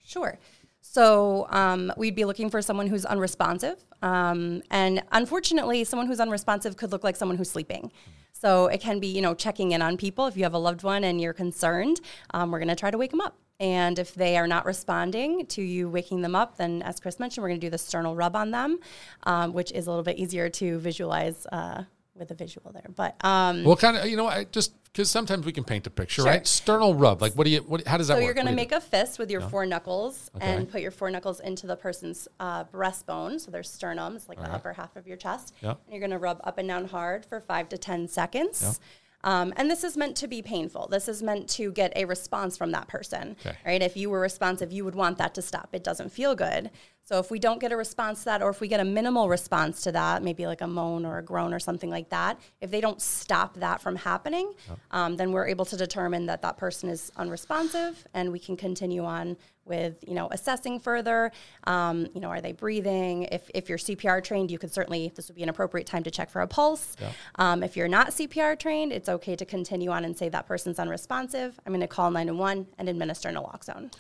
Sure. 0.04 0.40
So 0.82 1.48
um, 1.50 1.92
we'd 1.98 2.16
be 2.16 2.26
looking 2.26 2.50
for 2.50 2.62
someone 2.62 2.88
who's 2.88 3.06
unresponsive. 3.06 3.84
Um, 4.02 4.62
and 4.72 5.04
unfortunately, 5.12 5.84
someone 5.84 6.08
who's 6.08 6.20
unresponsive 6.20 6.78
could 6.78 6.92
look 6.92 7.04
like 7.04 7.16
someone 7.16 7.38
who's 7.38 7.50
sleeping. 7.50 7.92
So 8.40 8.68
it 8.68 8.82
can 8.82 9.00
be, 9.00 9.08
you 9.08 9.22
know, 9.22 9.34
checking 9.34 9.72
in 9.72 9.82
on 9.82 9.98
people. 9.98 10.28
If 10.28 10.38
you 10.38 10.44
have 10.44 10.54
a 10.54 10.60
loved 10.60 10.84
one 10.84 11.04
and 11.04 11.20
you're 11.20 11.34
concerned, 11.34 12.02
um, 12.32 12.52
we're 12.52 12.60
going 12.60 12.68
to 12.68 12.76
try 12.76 12.92
to 12.92 12.98
wake 12.98 13.12
them 13.12 13.22
up. 13.22 13.36
And 13.60 13.98
if 13.98 14.14
they 14.14 14.38
are 14.38 14.46
not 14.46 14.66
responding 14.66 15.48
to 15.48 15.64
you 15.64 15.90
waking 15.90 16.22
them 16.22 16.36
up, 16.36 16.58
then 16.58 16.84
as 16.84 17.00
Chris 17.00 17.20
mentioned, 17.20 17.42
we're 17.42 17.50
going 17.50 17.60
to 17.60 17.66
do 17.66 17.72
the 17.72 17.78
sternal 17.80 18.16
rub 18.16 18.36
on 18.36 18.52
them, 18.52 18.78
um, 19.24 19.54
which 19.54 19.72
is 19.72 19.88
a 19.88 19.90
little 19.90 20.04
bit 20.04 20.18
easier 20.18 20.50
to 20.50 20.78
visualize 20.78 21.48
uh, 21.52 21.84
with 22.18 22.32
a 22.32 22.34
visual 22.34 22.72
there. 22.72 22.88
But 22.96 23.16
um, 23.24 23.64
what 23.64 23.80
kind 23.80 23.98
of, 23.98 24.08
you 24.08 24.18
know, 24.18 24.28
I 24.28 24.46
just 24.46 24.74
because 24.86 25.10
sometimes 25.10 25.46
we 25.46 25.52
can 25.52 25.64
paint 25.64 25.86
a 25.86 25.90
picture, 25.90 26.24
sure. 26.24 26.26
right? 26.26 26.46
Sternal 26.48 26.96
rub. 26.96 27.22
Like, 27.22 27.34
what 27.34 27.46
do 27.46 27.52
you? 27.52 27.60
What? 27.60 27.86
How 27.88 27.98
does 27.98 28.08
that 28.08 28.14
so 28.14 28.18
work? 28.18 28.24
So 28.24 28.26
you're 28.26 28.34
going 28.34 28.48
to 28.48 28.54
make 28.54 28.72
a 28.72 28.82
fist 28.82 29.20
with 29.20 29.30
your 29.30 29.42
four 29.42 29.66
knuckles 29.66 30.32
okay. 30.36 30.46
and 30.46 30.70
put 30.70 30.82
your 30.82 30.92
four 30.92 31.12
knuckles 31.12 31.40
into 31.40 31.68
the 31.68 31.76
person's 31.76 32.28
uh, 32.40 32.64
breastbone. 32.66 33.40
So 33.40 33.52
their 33.52 33.64
sternum 33.64 34.16
is 34.16 34.28
like 34.28 34.38
All 34.40 34.46
the 34.46 34.50
right. 34.50 34.56
upper 34.56 34.74
half 34.74 34.96
of 34.96 35.08
your 35.08 35.18
chest. 35.18 35.54
And 35.62 35.78
you're 35.90 36.00
going 36.00 36.12
to 36.12 36.18
rub 36.18 36.42
up 36.44 36.58
and 36.58 36.68
down 36.68 36.86
hard 36.86 37.26
for 37.26 37.40
five 37.42 37.70
to 37.70 37.78
ten 37.78 38.08
seconds. 38.08 38.80
Um, 39.24 39.52
and 39.58 39.70
this 39.70 39.84
is 39.84 39.98
meant 39.98 40.16
to 40.18 40.28
be 40.28 40.42
painful. 40.42 40.88
This 40.90 41.08
is 41.10 41.24
meant 41.24 41.50
to 41.50 41.72
get 41.72 41.92
a 41.96 42.06
response 42.06 42.56
from 42.56 42.72
that 42.72 42.88
person, 42.88 43.36
okay. 43.42 43.58
right? 43.66 43.82
If 43.82 43.98
you 43.98 44.10
were 44.10 44.20
responsive, 44.20 44.72
you 44.72 44.86
would 44.86 44.96
want 44.96 45.18
that 45.18 45.34
to 45.36 45.42
stop. 45.42 45.70
It 45.74 45.84
doesn't 45.84 46.12
feel 46.12 46.36
good. 46.36 46.70
So 47.08 47.20
if 47.20 47.32
we 47.32 47.40
don't 47.40 47.62
get 47.62 47.72
a 47.72 47.78
response 47.78 48.20
to 48.20 48.26
that, 48.26 48.42
or 48.42 48.50
if 48.50 48.60
we 48.60 48.68
get 48.68 48.82
a 48.82 48.84
minimal 48.84 49.30
response 49.30 49.82
to 49.84 49.94
that, 49.94 50.22
maybe 50.22 50.46
like 50.46 50.60
a 50.60 50.68
moan 50.68 51.06
or 51.06 51.20
a 51.20 51.24
groan 51.24 51.54
or 51.54 51.60
something 51.60 51.90
like 51.90 52.10
that, 52.10 52.38
if 52.60 52.70
they 52.70 52.82
don't 52.82 53.02
stop 53.02 53.54
that 53.56 53.80
from 53.80 53.96
happening, 53.96 54.54
um, 54.92 55.16
then 55.16 55.32
we're 55.32 55.48
able 55.48 55.64
to 55.64 55.78
determine 55.78 56.26
that 56.26 56.42
that 56.42 56.58
person 56.58 56.90
is 56.90 57.10
unresponsive, 57.16 58.06
and 58.14 58.30
we 58.30 58.40
can 58.40 58.58
continue 58.58 59.06
on 59.06 59.38
with 59.64 60.04
you 60.06 60.16
know 60.16 60.28
assessing 60.32 60.82
further. 60.82 61.32
Um, 61.64 62.08
you 62.14 62.20
know, 62.20 62.30
are 62.30 62.42
they 62.42 62.52
breathing? 62.52 63.24
If 63.32 63.50
if 63.56 63.70
you're 63.70 63.78
CPR 63.78 64.22
trained, 64.22 64.52
you 64.52 64.60
could 64.60 64.74
certainly 64.74 65.14
this 65.16 65.30
would 65.30 65.36
be 65.36 65.44
an 65.44 65.50
appropriate 65.50 65.88
time 65.88 66.04
to 66.04 66.12
check 66.12 66.30
for 66.30 66.42
a 66.42 66.48
pulse. 66.48 66.98
Um, 67.36 67.64
if 67.64 67.78
you're 67.78 67.88
not 67.88 68.10
CPR 68.10 68.60
trained, 68.60 68.92
it's 68.92 69.08
okay 69.08 69.38
to 69.38 69.46
continue 69.46 69.92
on 69.92 70.04
and 70.04 70.18
say 70.18 70.28
that 70.28 70.46
person's 70.46 70.78
unresponsive. 70.78 71.58
I'm 71.66 71.72
going 71.72 71.80
to 71.80 71.88
call 71.88 72.12
911 72.12 72.68
and 72.78 72.90
administer 72.90 73.30
naloxone. 73.30 73.94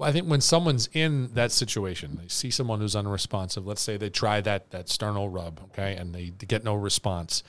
I 0.00 0.12
think 0.12 0.26
when 0.26 0.40
someone's 0.40 0.88
in 0.92 1.32
that 1.34 1.52
situation, 1.52 2.18
they 2.20 2.28
see 2.28 2.50
someone 2.50 2.80
who's 2.80 2.96
unresponsive. 2.96 3.66
Let's 3.66 3.80
say 3.80 3.96
they 3.96 4.10
try 4.10 4.40
that 4.40 4.70
that 4.70 4.88
sternal 4.88 5.28
rub, 5.28 5.60
okay, 5.66 5.94
and 5.94 6.14
they 6.14 6.30
get 6.30 6.64
no 6.64 6.74
response, 6.74 7.42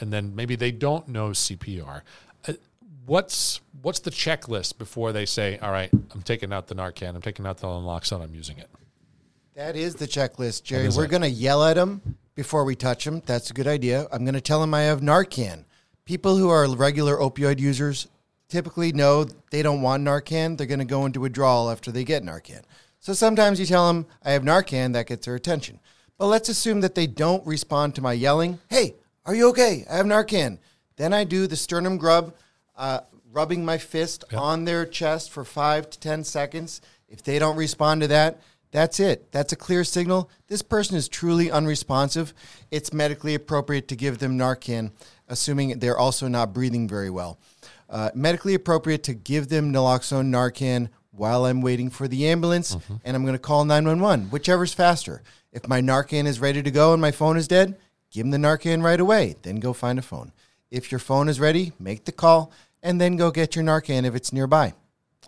and 0.00 0.12
then 0.12 0.34
maybe 0.34 0.54
they 0.56 0.70
don't 0.70 1.08
know 1.08 1.30
CPR. 1.30 2.02
Uh, 2.46 2.52
What's 3.06 3.62
what's 3.80 4.00
the 4.00 4.10
checklist 4.10 4.76
before 4.76 5.12
they 5.12 5.24
say, 5.24 5.58
"All 5.58 5.72
right, 5.72 5.90
I'm 6.12 6.20
taking 6.20 6.52
out 6.52 6.66
the 6.66 6.74
Narcan, 6.74 7.14
I'm 7.14 7.22
taking 7.22 7.46
out 7.46 7.56
the 7.56 7.66
naloxone, 7.66 8.22
I'm 8.22 8.34
using 8.34 8.58
it." 8.58 8.68
That 9.54 9.76
is 9.76 9.94
the 9.94 10.06
checklist, 10.06 10.62
Jerry. 10.62 10.90
We're 10.90 11.06
going 11.06 11.22
to 11.22 11.30
yell 11.30 11.64
at 11.64 11.76
them 11.76 12.18
before 12.34 12.64
we 12.64 12.76
touch 12.76 13.06
them. 13.06 13.22
That's 13.24 13.50
a 13.50 13.54
good 13.54 13.66
idea. 13.66 14.06
I'm 14.12 14.24
going 14.24 14.34
to 14.34 14.42
tell 14.42 14.60
them 14.60 14.74
I 14.74 14.82
have 14.82 15.00
Narcan. 15.00 15.64
People 16.04 16.36
who 16.36 16.50
are 16.50 16.68
regular 16.68 17.16
opioid 17.16 17.58
users 17.58 18.08
typically 18.48 18.92
know 18.92 19.26
they 19.50 19.62
don't 19.62 19.82
want 19.82 20.04
Narcan. 20.04 20.56
They're 20.56 20.66
going 20.66 20.78
to 20.78 20.84
go 20.84 21.06
into 21.06 21.20
withdrawal 21.20 21.70
after 21.70 21.92
they 21.92 22.04
get 22.04 22.22
Narcan. 22.22 22.62
So 23.00 23.12
sometimes 23.12 23.60
you 23.60 23.66
tell 23.66 23.86
them 23.86 24.06
I 24.24 24.32
have 24.32 24.42
Narcan, 24.42 24.92
that 24.94 25.06
gets 25.06 25.26
their 25.26 25.34
attention. 25.34 25.80
But 26.16 26.26
let's 26.26 26.48
assume 26.48 26.80
that 26.80 26.94
they 26.94 27.06
don't 27.06 27.46
respond 27.46 27.94
to 27.94 28.02
my 28.02 28.12
yelling. 28.12 28.58
Hey, 28.68 28.96
are 29.24 29.34
you 29.34 29.48
okay? 29.50 29.84
I 29.88 29.96
have 29.96 30.06
Narcan. 30.06 30.58
Then 30.96 31.12
I 31.12 31.24
do 31.24 31.46
the 31.46 31.56
sternum 31.56 31.96
grub, 31.96 32.34
uh, 32.76 33.00
rubbing 33.30 33.64
my 33.64 33.78
fist 33.78 34.24
on 34.34 34.64
their 34.64 34.84
chest 34.84 35.30
for 35.30 35.44
five 35.44 35.88
to 35.90 36.00
10 36.00 36.24
seconds. 36.24 36.80
If 37.08 37.22
they 37.22 37.38
don't 37.38 37.56
respond 37.56 38.00
to 38.00 38.08
that, 38.08 38.40
that's 38.70 39.00
it. 39.00 39.32
That's 39.32 39.52
a 39.52 39.56
clear 39.56 39.84
signal. 39.84 40.28
This 40.48 40.62
person 40.62 40.96
is 40.96 41.08
truly 41.08 41.50
unresponsive. 41.50 42.34
It's 42.70 42.92
medically 42.92 43.34
appropriate 43.34 43.88
to 43.88 43.96
give 43.96 44.18
them 44.18 44.36
Narcan, 44.36 44.90
assuming 45.28 45.78
they're 45.78 45.96
also 45.96 46.28
not 46.28 46.52
breathing 46.52 46.88
very 46.88 47.10
well. 47.10 47.38
Uh, 47.88 48.10
medically 48.14 48.54
appropriate 48.54 49.02
to 49.04 49.14
give 49.14 49.48
them 49.48 49.72
naloxone, 49.72 50.26
Narcan 50.26 50.88
while 51.10 51.46
I'm 51.46 51.60
waiting 51.60 51.90
for 51.90 52.06
the 52.06 52.28
ambulance, 52.28 52.76
and 53.04 53.16
I'm 53.16 53.22
going 53.22 53.34
to 53.34 53.38
call 53.38 53.64
911, 53.64 54.30
whichever's 54.30 54.74
faster. 54.74 55.22
If 55.52 55.66
my 55.66 55.80
Narcan 55.80 56.26
is 56.26 56.40
ready 56.40 56.62
to 56.62 56.70
go 56.70 56.92
and 56.92 57.02
my 57.02 57.10
phone 57.10 57.36
is 57.36 57.48
dead, 57.48 57.76
give 58.10 58.24
them 58.24 58.30
the 58.30 58.48
Narcan 58.48 58.82
right 58.82 59.00
away, 59.00 59.36
then 59.42 59.56
go 59.56 59.72
find 59.72 59.98
a 59.98 60.02
phone. 60.02 60.32
If 60.70 60.92
your 60.92 60.98
phone 60.98 61.28
is 61.28 61.40
ready, 61.40 61.72
make 61.78 62.04
the 62.04 62.12
call, 62.12 62.52
and 62.82 63.00
then 63.00 63.16
go 63.16 63.30
get 63.30 63.56
your 63.56 63.64
Narcan 63.64 64.04
if 64.04 64.14
it's 64.14 64.32
nearby. 64.32 64.74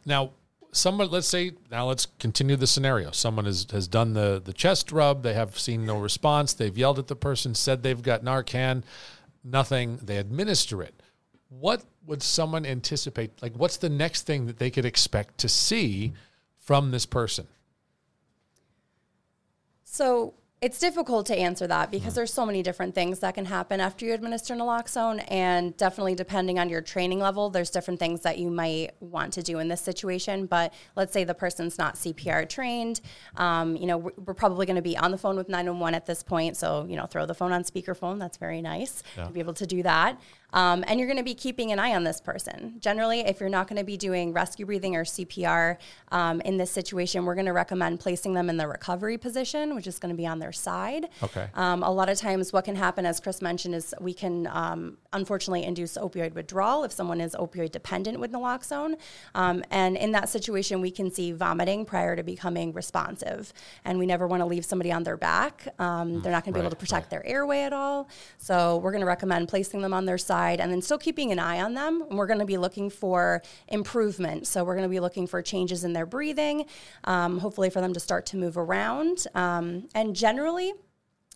Now, 0.04 0.32
someone, 0.72 1.10
let's 1.10 1.26
say, 1.26 1.52
now 1.70 1.86
let's 1.86 2.06
continue 2.18 2.56
the 2.56 2.66
scenario. 2.66 3.10
Someone 3.10 3.46
has, 3.46 3.66
has 3.72 3.88
done 3.88 4.12
the, 4.12 4.40
the 4.44 4.52
chest 4.52 4.92
rub. 4.92 5.22
They 5.22 5.34
have 5.34 5.58
seen 5.58 5.84
no 5.84 5.98
response. 5.98 6.52
They've 6.52 6.76
yelled 6.76 6.98
at 6.98 7.08
the 7.08 7.16
person, 7.16 7.54
said 7.54 7.82
they've 7.82 8.02
got 8.02 8.22
Narcan, 8.22 8.82
nothing. 9.42 9.98
They 10.02 10.18
administer 10.18 10.82
it. 10.82 11.02
What 11.50 11.84
would 12.06 12.22
someone 12.22 12.64
anticipate? 12.64 13.42
Like, 13.42 13.54
what's 13.54 13.76
the 13.76 13.90
next 13.90 14.22
thing 14.22 14.46
that 14.46 14.58
they 14.58 14.70
could 14.70 14.84
expect 14.84 15.38
to 15.38 15.48
see 15.48 16.12
from 16.58 16.90
this 16.92 17.04
person? 17.04 17.46
So 19.84 20.34
it's 20.62 20.78
difficult 20.78 21.24
to 21.26 21.36
answer 21.36 21.66
that 21.66 21.90
because 21.90 22.14
there's 22.14 22.32
so 22.32 22.44
many 22.44 22.62
different 22.62 22.94
things 22.94 23.20
that 23.20 23.34
can 23.34 23.46
happen 23.46 23.80
after 23.80 24.04
you 24.04 24.12
administer 24.12 24.54
naloxone, 24.54 25.24
and 25.28 25.74
definitely 25.78 26.14
depending 26.14 26.58
on 26.58 26.68
your 26.68 26.82
training 26.82 27.18
level, 27.18 27.48
there's 27.48 27.70
different 27.70 27.98
things 27.98 28.20
that 28.20 28.36
you 28.36 28.50
might 28.50 28.90
want 29.00 29.32
to 29.32 29.42
do 29.42 29.58
in 29.58 29.68
this 29.68 29.80
situation. 29.80 30.44
But 30.44 30.74
let's 30.96 31.14
say 31.14 31.24
the 31.24 31.34
person's 31.34 31.78
not 31.78 31.94
CPR 31.94 32.46
trained, 32.46 33.00
um, 33.36 33.74
you 33.74 33.86
know, 33.86 33.96
we're, 33.96 34.12
we're 34.26 34.34
probably 34.34 34.66
going 34.66 34.76
to 34.76 34.82
be 34.82 34.98
on 34.98 35.10
the 35.10 35.18
phone 35.18 35.36
with 35.36 35.48
911 35.48 35.94
at 35.94 36.04
this 36.04 36.22
point. 36.22 36.58
So 36.58 36.86
you 36.88 36.96
know, 36.96 37.06
throw 37.06 37.24
the 37.24 37.34
phone 37.34 37.52
on 37.52 37.64
speakerphone. 37.64 38.18
That's 38.18 38.36
very 38.36 38.60
nice 38.60 39.02
to 39.16 39.32
be 39.32 39.40
able 39.40 39.54
to 39.54 39.66
do 39.66 39.82
that. 39.82 40.20
Um, 40.52 40.84
and 40.86 40.98
you're 40.98 41.06
going 41.06 41.18
to 41.18 41.24
be 41.24 41.34
keeping 41.34 41.72
an 41.72 41.78
eye 41.78 41.94
on 41.94 42.04
this 42.04 42.20
person. 42.20 42.76
Generally, 42.80 43.20
if 43.20 43.40
you're 43.40 43.48
not 43.48 43.68
going 43.68 43.78
to 43.78 43.84
be 43.84 43.96
doing 43.96 44.32
rescue 44.32 44.66
breathing 44.66 44.96
or 44.96 45.04
CPR 45.04 45.76
um, 46.12 46.40
in 46.42 46.56
this 46.56 46.70
situation, 46.70 47.24
we're 47.24 47.34
going 47.34 47.46
to 47.46 47.52
recommend 47.52 48.00
placing 48.00 48.34
them 48.34 48.50
in 48.50 48.56
the 48.56 48.66
recovery 48.66 49.18
position, 49.18 49.74
which 49.74 49.86
is 49.86 49.98
going 49.98 50.14
to 50.14 50.16
be 50.16 50.26
on 50.26 50.38
their 50.38 50.52
side. 50.52 51.08
Okay. 51.22 51.48
Um, 51.54 51.82
a 51.82 51.90
lot 51.90 52.08
of 52.08 52.18
times, 52.18 52.52
what 52.52 52.64
can 52.64 52.76
happen, 52.76 53.06
as 53.06 53.20
Chris 53.20 53.40
mentioned, 53.42 53.74
is 53.74 53.94
we 54.00 54.12
can 54.12 54.46
um, 54.48 54.98
unfortunately 55.12 55.64
induce 55.64 55.96
opioid 55.96 56.34
withdrawal 56.34 56.84
if 56.84 56.92
someone 56.92 57.20
is 57.20 57.34
opioid 57.34 57.70
dependent 57.70 58.18
with 58.18 58.32
naloxone. 58.32 58.96
Um, 59.34 59.62
and 59.70 59.96
in 59.96 60.12
that 60.12 60.28
situation, 60.28 60.80
we 60.80 60.90
can 60.90 61.10
see 61.10 61.32
vomiting 61.32 61.84
prior 61.84 62.16
to 62.16 62.22
becoming 62.22 62.72
responsive. 62.72 63.52
And 63.84 63.98
we 63.98 64.06
never 64.06 64.26
want 64.26 64.40
to 64.40 64.46
leave 64.46 64.64
somebody 64.64 64.92
on 64.92 65.04
their 65.04 65.16
back. 65.16 65.68
Um, 65.78 66.20
they're 66.20 66.32
not 66.32 66.44
going 66.44 66.52
to 66.54 66.58
be 66.58 66.60
able 66.60 66.70
to 66.70 66.74
right, 66.74 66.80
protect 66.80 67.10
their 67.10 67.24
airway 67.26 67.62
at 67.62 67.72
all. 67.72 68.08
So 68.38 68.78
we're 68.78 68.92
going 68.92 69.02
to 69.02 69.06
recommend 69.06 69.48
placing 69.48 69.82
them 69.82 69.94
on 69.94 70.06
their 70.06 70.18
side 70.18 70.39
and 70.48 70.72
then 70.72 70.80
still 70.80 70.98
keeping 70.98 71.30
an 71.32 71.38
eye 71.38 71.60
on 71.60 71.74
them. 71.74 72.02
And 72.08 72.18
we're 72.18 72.26
going 72.26 72.38
to 72.38 72.46
be 72.46 72.56
looking 72.56 72.88
for 72.88 73.42
improvement. 73.68 74.46
So 74.46 74.64
we're 74.64 74.74
going 74.74 74.88
to 74.88 74.90
be 74.90 75.00
looking 75.00 75.26
for 75.26 75.42
changes 75.42 75.84
in 75.84 75.92
their 75.92 76.06
breathing, 76.06 76.66
um, 77.04 77.38
hopefully 77.38 77.70
for 77.70 77.80
them 77.80 77.92
to 77.92 78.00
start 78.00 78.26
to 78.26 78.36
move 78.36 78.56
around. 78.56 79.26
Um, 79.34 79.88
and 79.94 80.16
generally, 80.16 80.72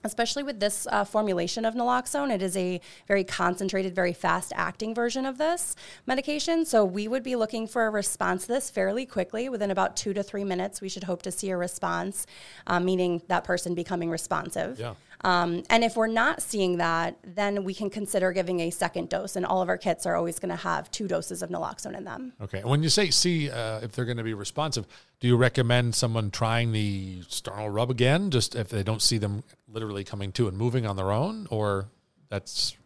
especially 0.05 0.43
with 0.43 0.61
this 0.61 0.87
uh, 0.91 1.05
formulation 1.05 1.65
of 1.65 1.75
naloxone. 1.75 2.33
It 2.33 2.43
is 2.43 2.57
a 2.57 2.81
very 3.09 3.25
concentrated, 3.25 3.95
very 3.95 4.13
fast 4.13 4.53
acting 4.55 4.95
version 4.95 5.27
of 5.27 5.39
this 5.39 5.75
medication. 6.07 6.65
So 6.65 6.85
we 6.85 7.09
would 7.09 7.23
be 7.23 7.35
looking 7.35 7.67
for 7.67 7.87
a 7.87 7.91
response 7.91 8.43
to 8.43 8.49
this 8.49 8.71
fairly 8.71 9.07
quickly. 9.07 9.49
Within 9.49 9.71
about 9.71 9.97
two 9.97 10.13
to 10.15 10.23
three 10.23 10.45
minutes, 10.45 10.81
we 10.81 10.89
should 10.89 11.05
hope 11.05 11.23
to 11.23 11.33
see 11.33 11.51
a 11.51 11.57
response, 11.57 12.27
uh, 12.67 12.79
meaning 12.79 13.23
that 13.29 13.45
person 13.45 13.75
becoming 13.75 14.11
responsive. 14.11 14.79
Yeah. 14.79 14.95
Um, 15.25 15.63
and 15.71 15.83
if 15.83 15.97
we're 15.97 16.07
not 16.07 16.43
seeing 16.43 16.77
that, 16.77 17.17
then 17.25 17.65
we 17.65 17.73
can 17.73 17.89
consider 17.89 18.31
giving 18.31 18.61
a 18.61 18.71
second 18.71 19.09
dose. 19.09 19.37
And 19.37 19.47
all 19.47 19.63
of 19.63 19.71
our 19.71 19.79
kits 19.79 20.05
are 20.05 20.17
always 20.17 20.39
going 20.39 20.51
to 20.51 20.57
have 20.57 20.91
two 20.91 21.09
doses 21.09 21.43
of 21.43 21.49
naloxone 21.49 21.97
in 21.97 22.05
them. 22.05 22.35
Okay. 22.43 22.59
And 22.59 22.69
when 22.69 22.83
you 22.83 22.91
say 22.91 23.11
see 23.11 23.51
uh, 23.51 23.81
if 23.81 23.93
they're 23.93 24.05
going 24.05 24.19
to 24.19 24.23
be 24.23 24.35
responsive, 24.35 24.87
do 25.25 25.29
you 25.29 25.37
recommend 25.39 25.95
someone 25.95 26.31
trying 26.31 26.73
the 26.73 27.23
sternal 27.29 27.71
rub 27.71 27.91
again, 27.91 28.31
just 28.31 28.55
if 28.55 28.69
they 28.69 28.83
don't 28.83 29.01
see 29.01 29.17
them 29.17 29.43
literally 29.67 30.05
coming 30.05 30.31
to 30.31 30.49
and 30.49 30.59
moving 30.59 30.85
on 30.85 30.97
their 30.97 31.11
own, 31.11 31.47
or 31.49 31.89
that's 32.29 32.77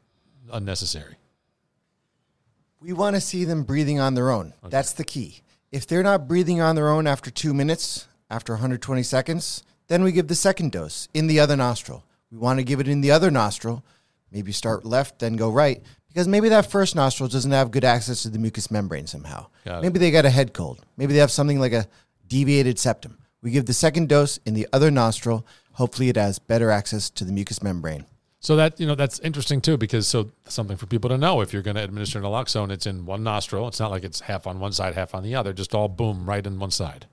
unnecessary? 0.53 1.17
We 2.79 2.93
want 2.93 3.17
to 3.17 3.21
see 3.21 3.45
them 3.45 3.65
breathing 3.65 3.99
on 3.99 4.15
their 4.15 4.31
own. 4.31 4.55
That's 4.63 4.93
the 4.93 5.03
key. 5.03 5.41
If 5.73 5.89
they're 5.89 6.05
not 6.05 6.29
breathing 6.29 6.61
on 6.61 6.77
their 6.77 6.91
own 6.91 7.09
after 7.09 7.29
two 7.29 7.53
minutes, 7.53 8.07
after 8.31 8.53
120 8.53 9.03
seconds, 9.03 9.65
then 9.89 10.05
we 10.05 10.13
give 10.13 10.29
the 10.29 10.37
second 10.37 10.71
dose 10.71 11.09
in 11.13 11.27
the 11.27 11.41
other 11.41 11.57
nostril. 11.57 12.05
We 12.31 12.39
want 12.39 12.61
to 12.61 12.65
give 12.65 12.79
it 12.79 12.87
in 12.87 13.01
the 13.01 13.11
other 13.11 13.33
nostril. 13.33 13.83
Maybe 14.31 14.53
start 14.53 14.85
left, 14.85 15.19
then 15.19 15.35
go 15.35 15.51
right, 15.51 15.83
because 16.07 16.29
maybe 16.29 16.51
that 16.51 16.71
first 16.71 16.95
nostril 16.95 17.29
doesn't 17.29 17.51
have 17.51 17.73
good 17.73 17.85
access 17.85 18.23
to 18.23 18.29
the 18.29 18.39
mucous 18.39 18.71
membrane 18.71 19.09
somehow. 19.09 19.49
Got 19.65 19.79
it. 19.79 19.83
Maybe 19.83 19.99
they 19.99 20.13
got 20.13 20.25
a 20.25 20.31
head 20.31 20.53
cold. 20.53 20.87
Maybe 20.97 21.15
they 21.15 21.19
have 21.19 21.33
something 21.33 21.59
like 21.59 21.73
a 21.73 21.89
deviated 22.29 22.79
septum. 22.79 23.19
We 23.43 23.51
give 23.51 23.67
the 23.67 23.73
second 23.73 24.09
dose 24.09 24.39
in 24.45 24.55
the 24.55 24.67
other 24.73 24.91
nostril. 24.91 25.47
Hopefully, 25.73 26.09
it 26.09 26.17
has 26.17 26.39
better 26.39 26.71
access 26.71 27.09
to 27.11 27.25
the 27.25 27.33
mucous 27.33 27.63
membrane. 27.63 28.05
So 28.41 28.55
that 28.57 28.79
you 28.79 28.87
know 28.87 28.95
that's 28.95 29.19
interesting 29.21 29.61
too 29.61 29.77
because 29.77 30.07
so 30.07 30.31
something 30.47 30.77
for 30.77 30.87
people 30.87 31.11
to 31.11 31.19
know 31.19 31.41
if 31.41 31.53
you're 31.53 31.63
going 31.63 31.77
to 31.77 31.83
administer 31.83 32.21
naloxone, 32.21 32.71
it's 32.71 32.87
in 32.87 33.05
one 33.05 33.25
nostril. 33.25 33.67
It's 33.67 33.81
not 33.81 33.91
like 33.91 34.05
it's 34.05 34.21
half 34.21 34.47
on 34.47 34.61
one 34.61 34.73
side, 34.73 34.95
half 34.95 35.15
on 35.15 35.23
the 35.23 35.35
other. 35.35 35.53
Just 35.53 35.75
all 35.75 35.89
boom 35.89 36.29
right 36.29 36.47
in 36.47 36.59
one 36.59 36.71
side. 36.71 37.07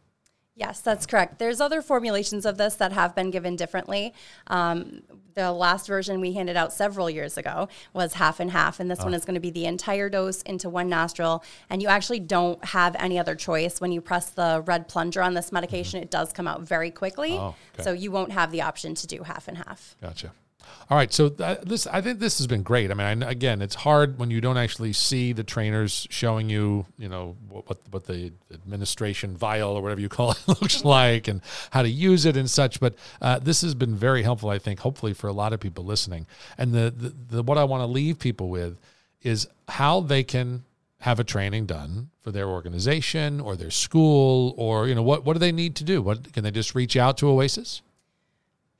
Yes, 0.58 0.80
that's 0.80 1.06
correct. 1.06 1.38
There's 1.38 1.60
other 1.60 1.82
formulations 1.82 2.46
of 2.46 2.58
this 2.58 2.76
that 2.76 2.94
have 2.94 3.13
been 3.13 3.30
given 3.30 3.58
differently. 3.58 4.13
Um, 4.48 5.02
the 5.34 5.52
last 5.52 5.86
version 5.86 6.22
we 6.22 6.32
handed 6.32 6.56
out 6.56 6.72
several 6.72 7.10
years 7.10 7.38
ago 7.38 7.68
was 7.91 8.13
half 8.13 8.39
and 8.39 8.50
half, 8.52 8.80
and 8.80 8.89
this 8.89 9.00
one 9.00 9.13
is 9.13 9.26
going 9.26 9.34
to 9.34 9.41
be 9.41 9.52
the 9.52 9.65
entire 9.65 10.08
dose 10.08 10.41
into 10.44 10.70
one 10.70 10.88
nostril. 10.88 11.44
And 11.70 11.82
you 11.82 11.89
actually 11.89 12.22
don't 12.22 12.63
have 12.63 12.96
any 12.98 13.20
other 13.20 13.36
choice. 13.36 13.82
When 13.82 13.91
you 13.91 14.00
press 14.00 14.30
the 14.30 14.63
red 14.65 14.88
plunger 14.88 15.22
on 15.22 15.34
this 15.34 15.52
medication, 15.52 16.02
it 16.02 16.10
does 16.10 16.32
come 16.32 16.48
out 16.48 16.62
very 16.62 16.89
quickly. 16.89 17.34
Oh, 17.34 17.56
okay. 17.74 17.84
So 17.84 17.91
you 17.91 18.10
won't 18.12 18.32
have 18.32 18.52
the 18.52 18.62
option 18.62 18.96
to 18.96 19.08
do 19.08 19.24
half 19.24 19.50
and 19.50 19.58
half. 19.58 19.98
Gotcha. 20.02 20.32
All 20.89 20.97
right, 20.97 21.12
so 21.12 21.30
th- 21.30 21.60
this 21.63 21.88
I 21.88 22.01
think 22.01 22.19
this 22.19 22.38
has 22.38 22.47
been 22.47 22.62
great. 22.62 22.91
I 22.91 22.93
mean, 22.93 23.23
I, 23.23 23.32
again, 23.32 23.62
it's 23.62 23.75
hard 23.75 24.19
when 24.19 24.30
you 24.30 24.39
don't 24.39 24.58
actually 24.58 24.93
see 24.93 25.34
the 25.34 25.43
trainers 25.43 26.08
showing 26.12 26.49
you, 26.49 26.86
you 26.97 27.10
know, 27.10 27.36
what 27.49 27.67
what, 27.67 27.80
what 27.89 28.06
the 28.06 28.32
administration 28.54 29.36
vial 29.36 29.71
or 29.71 29.82
whatever 29.82 30.01
you 30.01 30.10
call 30.10 30.32
it 30.32 30.47
looks 30.47 30.86
like 30.86 31.28
and 31.28 31.41
how 31.71 31.82
to 31.82 31.89
use 31.89 32.25
it 32.25 32.38
and 32.38 32.49
such. 32.49 32.80
But 32.80 32.95
uh, 33.21 33.39
this 33.39 33.62
has 33.62 33.73
been 33.73 33.95
very 33.95 34.23
helpful, 34.23 34.49
I 34.49 34.60
think, 34.60 34.80
hopefully 34.80 35.13
for 35.13 35.28
a 35.28 35.34
lot 35.34 35.54
of 35.54 35.60
people 35.60 35.84
listening. 35.84 36.28
And 36.58 36.73
the, 36.73 36.93
the, 36.95 37.36
the 37.38 37.43
what 37.43 37.58
I 37.58 37.63
want 37.63 37.82
to 37.82 37.88
leave 37.88 38.19
people 38.19 38.49
with 38.49 38.78
is 39.23 39.47
how 39.67 40.01
they 40.01 40.23
can 40.23 40.65
have 40.99 41.19
a 41.19 41.23
training 41.23 41.65
done 41.65 42.10
for 42.21 42.32
their 42.32 42.47
organization 42.47 43.39
or 43.39 43.56
their 43.56 43.69
school 43.69 44.56
or 44.58 44.88
you 44.88 44.95
know 44.95 45.04
what 45.04 45.25
what 45.25 45.34
do 45.34 45.39
they 45.39 45.51
need 45.51 45.75
to 45.75 45.84
do? 45.84 46.01
What 46.01 46.32
can 46.34 46.43
they 46.43 46.51
just 46.51 46.75
reach 46.75 46.95
out 46.95 47.17
to 47.17 47.25
OASAS? 47.25 47.82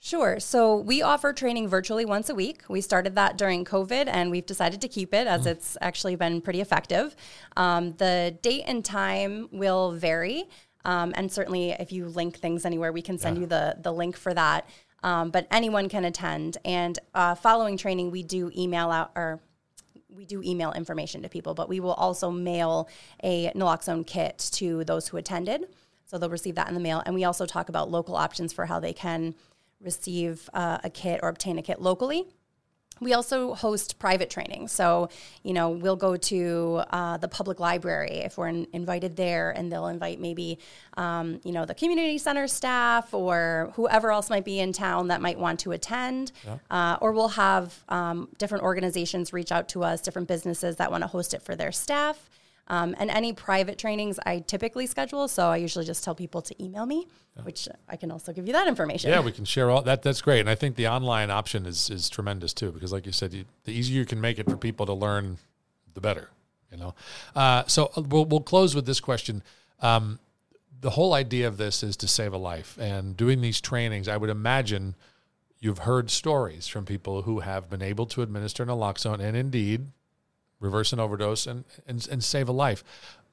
Sure. 0.06 0.40
So 0.40 0.76
we 0.76 1.02
offer 1.02 1.34
training 1.34 1.68
virtually 1.68 2.06
once 2.06 2.30
a 2.30 2.36
week. 2.36 2.62
We 2.70 2.80
started 2.82 3.16
that 3.16 3.40
during 3.40 3.66
COVID 3.66 4.06
and 4.06 4.30
we've 4.30 4.46
decided 4.46 4.80
to 4.82 4.88
keep 4.88 5.16
it 5.16 5.26
as 5.26 5.48
it's 5.48 5.78
actually 5.82 6.16
been 6.16 6.42
pretty 6.42 6.62
effective. 6.62 7.16
Um, 7.58 7.94
the 7.94 8.38
date 8.44 8.66
and 8.68 8.86
time 8.86 9.50
will 9.52 9.94
vary. 9.94 10.44
Um, 10.86 11.12
and 11.18 11.32
certainly, 11.32 11.72
if 11.72 11.92
you 11.92 12.06
link 12.06 12.38
things 12.38 12.66
anywhere, 12.66 12.92
we 12.92 13.02
can 13.02 13.18
send 13.18 13.40
you 13.40 13.48
the, 13.48 13.78
the 13.82 13.92
link 13.92 14.16
for 14.16 14.32
that. 14.36 14.70
Um, 15.02 15.32
but 15.32 15.48
anyone 15.50 15.90
can 15.90 16.06
attend. 16.06 16.60
And 16.64 17.00
uh, 17.16 17.34
following 17.34 17.76
training, 17.76 18.12
we 18.12 18.22
do 18.22 18.52
email 18.56 18.92
out 18.92 19.10
or 19.16 19.40
we 20.08 20.26
do 20.26 20.40
email 20.44 20.72
information 20.74 21.24
to 21.24 21.30
people, 21.30 21.56
but 21.56 21.68
we 21.68 21.80
will 21.80 21.94
also 21.94 22.30
mail 22.30 22.90
a 23.24 23.50
naloxone 23.54 24.06
kit 24.06 24.52
to 24.54 24.84
those 24.84 25.08
who 25.08 25.18
attended. 25.18 25.66
So 26.06 26.20
they'll 26.20 26.30
receive 26.30 26.54
that 26.54 26.68
in 26.68 26.76
the 26.76 26.80
mail. 26.80 27.02
And 27.08 27.16
we 27.16 27.24
also 27.24 27.48
talk 27.48 27.70
about 27.70 27.90
local 27.90 28.16
options 28.16 28.54
for 28.54 28.68
how 28.68 28.80
they 28.80 28.94
can 28.94 29.34
receive 29.86 30.50
uh, 30.54 30.80
a 30.84 30.90
kit 30.90 31.20
or 31.24 31.30
obtain 31.30 31.58
a 31.58 31.62
kit 31.62 31.82
locally. 31.82 32.26
We 33.02 33.14
also 33.14 33.54
host 33.54 34.00
private 34.00 34.30
training. 34.30 34.70
So, 34.70 35.10
you 35.44 35.52
know, 35.52 35.72
we'll 35.72 35.98
go 35.98 36.16
to 36.16 36.82
uh, 36.92 37.18
the 37.18 37.28
public 37.28 37.60
library 37.60 38.20
if 38.20 38.38
we're 38.38 38.48
in, 38.48 38.68
invited 38.72 39.18
there, 39.18 39.52
and 39.52 39.70
they'll 39.70 39.88
invite 39.88 40.22
maybe, 40.22 40.60
um, 40.96 41.42
you 41.44 41.52
know, 41.52 41.66
the 41.66 41.76
community 41.76 42.18
center 42.18 42.48
staff 42.48 43.14
or 43.14 43.74
whoever 43.76 44.12
else 44.12 44.30
might 44.30 44.46
be 44.46 44.62
in 44.62 44.72
town 44.72 45.10
that 45.10 45.22
might 45.22 45.38
want 45.38 45.60
to 45.62 45.74
attend. 45.74 46.32
Yeah. 46.46 46.58
Uh, 46.72 46.98
or 47.02 47.12
we'll 47.12 47.28
have 47.30 47.84
um, 47.90 48.30
different 48.38 48.64
organizations 48.64 49.34
reach 49.34 49.52
out 49.52 49.68
to 49.70 49.84
us, 49.84 50.00
different 50.02 50.30
businesses 50.30 50.78
that 50.78 50.90
want 50.90 51.04
to 51.04 51.08
host 51.08 51.34
it 51.34 51.42
for 51.42 51.54
their 51.54 51.74
staff. 51.74 52.30
Um, 52.68 52.96
and 52.98 53.12
any 53.12 53.32
private 53.32 53.78
trainings 53.78 54.20
I 54.26 54.40
typically 54.40 54.88
schedule, 54.88 55.28
so 55.28 55.50
I 55.50 55.58
usually 55.58 55.86
just 55.86 56.04
tell 56.04 56.16
people 56.16 56.42
to 56.42 56.64
email 56.64 56.88
me, 56.88 57.08
yeah. 57.36 57.44
which 57.44 57.68
I 57.88 57.96
can 57.96 58.10
also 58.12 58.34
give 58.34 58.48
you 58.48 58.54
that 58.54 58.68
information. 58.68 59.12
Yeah, 59.12 59.20
we 59.20 59.32
can 59.32 59.46
share 59.46 59.70
all 59.70 59.84
that. 59.84 60.02
That's 60.02 60.22
great, 60.22 60.40
and 60.40 60.50
I 60.50 60.56
think 60.56 60.76
the 60.76 60.88
online 60.88 61.30
option 61.30 61.68
is 61.68 61.92
is 61.92 62.10
tremendous 62.10 62.54
too, 62.54 62.72
because 62.72 62.92
like 62.92 63.06
you 63.06 63.12
said, 63.12 63.34
you, 63.34 63.46
the 63.66 63.72
easier 63.72 64.00
you 64.00 64.06
can 64.06 64.20
make 64.20 64.40
it 64.40 64.50
for 64.50 64.58
people 64.58 64.88
to 64.88 64.94
learn, 64.94 65.38
the 65.94 66.02
better. 66.02 66.30
You 66.72 66.78
know, 66.78 66.96
uh, 67.36 67.66
so 67.68 67.92
uh, 67.96 68.02
we'll 68.02 68.26
we'll 68.26 68.42
close 68.42 68.74
with 68.74 68.88
this 68.88 69.00
question. 69.00 69.44
Um, 69.82 70.18
the 70.82 70.90
whole 70.90 71.14
idea 71.14 71.48
of 71.48 71.58
this 71.58 71.84
is 71.84 71.96
to 71.98 72.08
save 72.08 72.34
a 72.34 72.38
life, 72.38 72.80
and 72.80 73.16
doing 73.16 73.42
these 73.42 73.62
trainings, 73.62 74.08
I 74.08 74.18
would 74.18 74.32
imagine. 74.32 74.96
You've 75.58 75.80
heard 75.80 76.12
stories 76.12 76.68
from 76.68 76.86
people 76.86 77.24
who 77.24 77.40
have 77.40 77.70
been 77.72 77.82
able 77.82 78.06
to 78.08 78.22
administer 78.22 78.66
naloxone 78.66 79.20
and 79.20 79.36
indeed 79.36 79.88
reverse 80.60 80.94
an 80.94 81.00
overdose, 81.00 81.48
and, 81.48 81.66
and, 81.88 82.08
and 82.10 82.24
save 82.24 82.50
a 82.50 82.52
life. 82.52 82.84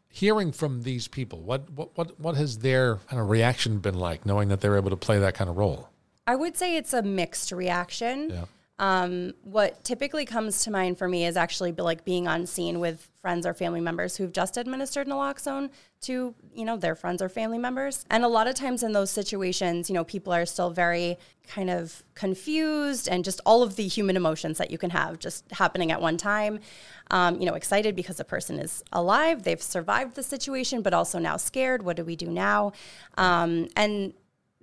Hearing 0.08 0.52
from 0.52 0.82
these 0.82 1.08
people, 1.08 1.40
what, 1.40 1.70
what, 1.70 1.96
what, 1.96 2.20
what 2.20 2.36
has 2.36 2.58
their 2.58 2.96
kind 3.08 3.20
of 3.20 3.30
reaction 3.30 3.78
been 3.78 3.98
like, 3.98 4.26
knowing 4.26 4.48
that 4.48 4.60
they're 4.60 4.76
able 4.76 4.90
to 4.90 4.96
play 4.96 5.18
that 5.18 5.34
kind 5.34 5.48
of 5.48 5.56
role? 5.56 5.88
I 6.26 6.36
would 6.36 6.56
say 6.56 6.76
it's 6.76 6.92
a 6.92 7.02
mixed 7.02 7.50
reaction. 7.52 8.30
Yeah. 8.30 8.44
Um, 8.82 9.34
what 9.44 9.84
typically 9.84 10.24
comes 10.24 10.64
to 10.64 10.70
mind 10.72 10.98
for 10.98 11.06
me 11.06 11.24
is 11.24 11.36
actually 11.36 11.70
like 11.70 12.04
being 12.04 12.26
on 12.26 12.46
scene 12.46 12.80
with 12.80 13.08
friends 13.20 13.46
or 13.46 13.54
family 13.54 13.80
members 13.80 14.16
who've 14.16 14.32
just 14.32 14.56
administered 14.56 15.06
naloxone 15.06 15.70
to 16.00 16.34
you 16.52 16.64
know 16.64 16.76
their 16.76 16.96
friends 16.96 17.22
or 17.22 17.28
family 17.28 17.58
members. 17.58 18.04
And 18.10 18.24
a 18.24 18.28
lot 18.28 18.48
of 18.48 18.56
times 18.56 18.82
in 18.82 18.90
those 18.90 19.12
situations 19.12 19.88
you 19.88 19.94
know 19.94 20.02
people 20.02 20.32
are 20.32 20.44
still 20.44 20.70
very 20.70 21.16
kind 21.46 21.70
of 21.70 22.02
confused 22.16 23.08
and 23.08 23.24
just 23.24 23.40
all 23.46 23.62
of 23.62 23.76
the 23.76 23.86
human 23.86 24.16
emotions 24.16 24.58
that 24.58 24.72
you 24.72 24.78
can 24.78 24.90
have 24.90 25.20
just 25.20 25.44
happening 25.52 25.92
at 25.92 26.00
one 26.00 26.16
time. 26.16 26.58
Um, 27.12 27.38
you 27.38 27.46
know 27.46 27.54
excited 27.54 27.94
because 27.94 28.16
the 28.16 28.24
person 28.24 28.58
is 28.58 28.82
alive 28.92 29.44
they've 29.44 29.62
survived 29.62 30.16
the 30.16 30.24
situation 30.24 30.82
but 30.82 30.92
also 30.92 31.20
now 31.20 31.36
scared 31.36 31.84
what 31.84 31.96
do 31.96 32.04
we 32.04 32.16
do 32.16 32.26
now? 32.26 32.72
Um, 33.16 33.68
and 33.76 34.12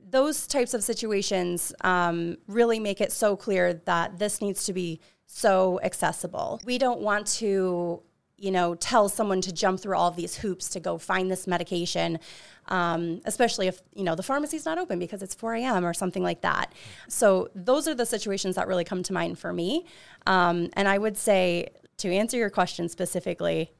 those 0.10 0.48
types 0.48 0.74
of 0.74 0.84
situations 0.84 1.74
um, 1.82 2.38
really 2.48 2.80
make 2.80 3.02
it 3.02 3.12
so 3.12 3.36
clear 3.36 3.74
that 3.86 4.20
this 4.20 4.42
needs 4.42 4.66
to 4.66 4.74
be 4.74 5.00
so 5.26 5.80
accessible. 5.84 6.60
We 6.66 6.78
don't 6.78 7.02
want 7.02 7.28
to, 7.38 8.02
you 8.38 8.52
know, 8.52 8.76
tell 8.76 9.10
someone 9.10 9.42
to 9.42 9.54
jump 9.54 9.80
through 9.80 9.96
all 9.96 10.08
of 10.08 10.16
these 10.16 10.38
hoops 10.38 10.70
to 10.70 10.80
go 10.80 10.98
find 10.98 11.30
this 11.30 11.46
medication, 11.46 12.20
um, 12.68 13.22
especially 13.26 13.68
if, 13.68 13.82
you 13.94 14.04
know, 14.04 14.16
the 14.16 14.24
pharmacy's 14.24 14.66
not 14.66 14.78
open 14.78 14.98
because 14.98 15.22
it's 15.22 15.36
4 15.36 15.56
a.m. 15.56 15.86
or 15.86 15.94
something 15.94 16.24
like 16.24 16.42
that. 16.42 16.74
So 17.08 17.50
those 17.54 17.88
are 17.88 17.96
the 17.96 18.06
situations 18.06 18.56
that 18.56 18.68
really 18.68 18.84
come 18.84 19.04
to 19.04 19.14
mind 19.14 19.38
for 19.38 19.54
me. 19.54 19.86
Um, 20.26 20.70
and 20.74 20.88
I 20.88 20.98
would 20.98 21.18
say, 21.18 21.70
to 21.98 22.10
answer 22.12 22.38
your 22.38 22.50
question 22.50 22.90
specifically, 22.90 23.72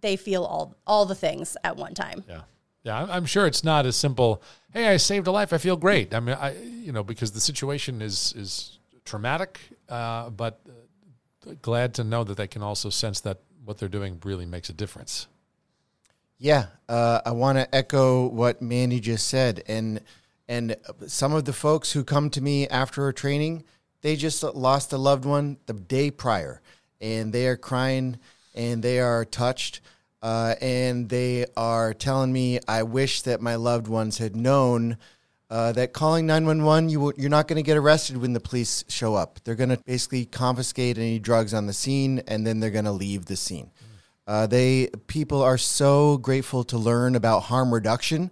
they 0.00 0.16
feel 0.16 0.44
all 0.44 0.76
all 0.86 1.04
the 1.04 1.14
things 1.14 1.56
at 1.64 1.76
one 1.76 1.94
time. 1.94 2.24
Yeah. 2.28 2.42
Yeah, 2.82 3.06
I'm 3.10 3.26
sure 3.26 3.46
it's 3.46 3.62
not 3.62 3.84
as 3.84 3.96
simple. 3.96 4.42
Hey, 4.72 4.86
I 4.88 4.96
saved 4.96 5.26
a 5.26 5.30
life. 5.30 5.52
I 5.52 5.58
feel 5.58 5.76
great. 5.76 6.14
I 6.14 6.20
mean, 6.20 6.36
I 6.40 6.56
you 6.56 6.92
know 6.92 7.04
because 7.04 7.32
the 7.32 7.40
situation 7.40 8.00
is 8.00 8.32
is 8.36 8.78
traumatic, 9.04 9.60
uh, 9.88 10.30
but 10.30 10.60
uh, 10.66 11.52
glad 11.60 11.94
to 11.94 12.04
know 12.04 12.24
that 12.24 12.36
they 12.36 12.46
can 12.46 12.62
also 12.62 12.88
sense 12.88 13.20
that 13.20 13.38
what 13.64 13.78
they're 13.78 13.88
doing 13.88 14.18
really 14.24 14.46
makes 14.46 14.70
a 14.70 14.72
difference. 14.72 15.26
Yeah, 16.38 16.66
uh, 16.88 17.20
I 17.26 17.32
want 17.32 17.58
to 17.58 17.74
echo 17.74 18.26
what 18.28 18.62
Mandy 18.62 18.98
just 18.98 19.28
said, 19.28 19.62
and 19.68 20.00
and 20.48 20.76
some 21.06 21.34
of 21.34 21.44
the 21.44 21.52
folks 21.52 21.92
who 21.92 22.02
come 22.02 22.30
to 22.30 22.40
me 22.40 22.66
after 22.68 23.06
a 23.08 23.12
training, 23.12 23.64
they 24.00 24.16
just 24.16 24.42
lost 24.42 24.94
a 24.94 24.98
loved 24.98 25.26
one 25.26 25.58
the 25.66 25.74
day 25.74 26.10
prior, 26.10 26.62
and 26.98 27.30
they 27.30 27.46
are 27.46 27.56
crying 27.56 28.18
and 28.54 28.82
they 28.82 28.98
are 28.98 29.24
touched 29.24 29.80
uh, 30.22 30.54
and 30.60 31.08
they 31.08 31.46
are 31.56 31.94
telling 31.94 32.32
me, 32.32 32.60
I 32.68 32.82
wish 32.82 33.22
that 33.22 33.40
my 33.40 33.54
loved 33.54 33.88
ones 33.88 34.18
had 34.18 34.36
known 34.36 34.98
uh, 35.48 35.72
that 35.72 35.92
calling 35.92 36.26
911, 36.26 36.88
you, 36.88 37.12
you're 37.16 37.28
not 37.28 37.48
going 37.48 37.56
to 37.56 37.62
get 37.62 37.76
arrested 37.76 38.16
when 38.16 38.34
the 38.34 38.40
police 38.40 38.84
show 38.88 39.14
up. 39.16 39.40
They're 39.42 39.56
going 39.56 39.70
to 39.70 39.78
basically 39.78 40.24
confiscate 40.24 40.96
any 40.96 41.18
drugs 41.18 41.52
on 41.52 41.66
the 41.66 41.72
scene, 41.72 42.22
and 42.28 42.46
then 42.46 42.60
they're 42.60 42.70
going 42.70 42.84
to 42.84 42.92
leave 42.92 43.26
the 43.26 43.36
scene. 43.36 43.70
Uh, 44.28 44.46
they 44.46 44.88
people 45.08 45.42
are 45.42 45.58
so 45.58 46.18
grateful 46.18 46.62
to 46.62 46.78
learn 46.78 47.16
about 47.16 47.40
harm 47.40 47.74
reduction, 47.74 48.30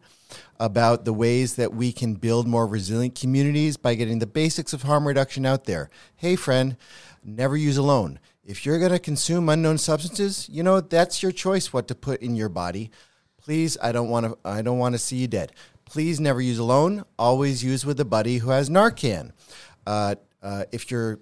about 0.61 1.05
the 1.05 1.13
ways 1.13 1.57
that 1.57 1.75
we 1.75 1.91
can 1.91 2.15
build 2.15 2.47
more 2.47 2.69
resilient 2.69 3.17
communities 3.17 3.77
by 3.77 3.97
getting 3.97 4.21
the 4.21 4.27
basics 4.27 4.73
of 4.73 4.83
harm 4.83 5.09
reduction 5.09 5.45
out 5.45 5.65
there. 5.65 5.91
Hey, 6.15 6.37
friend, 6.37 6.77
never 7.25 7.57
use 7.57 7.77
alone 7.77 8.21
if 8.49 8.65
you're 8.65 8.79
going 8.79 8.93
to 8.93 8.99
consume 8.99 9.51
unknown 9.51 9.77
substances, 9.77 10.49
you 10.51 10.63
know 10.63 10.81
that's 10.81 11.23
your 11.23 11.33
choice 11.33 11.71
what 11.71 11.87
to 11.89 11.95
put 11.95 12.23
in 12.23 12.35
your 12.35 12.49
body. 12.49 12.91
Please, 13.37 13.77
I 13.83 13.93
don't 13.93 14.09
want 14.09 14.25
to. 14.25 14.39
I 14.43 14.63
don't 14.63 14.79
want 14.79 14.95
to 14.95 14.99
see 14.99 15.17
you 15.17 15.29
dead. 15.29 15.53
Please 15.85 16.19
never 16.19 16.41
use 16.41 16.59
alone. 16.59 17.05
Always 17.19 17.63
use 17.63 17.85
with 17.85 18.01
a 18.01 18.07
buddy 18.07 18.39
who 18.39 18.51
has 18.51 18.71
Narcan. 18.71 19.33
Uh, 19.87 20.15
uh, 20.43 20.65
if 20.73 20.91
you're 20.91 21.21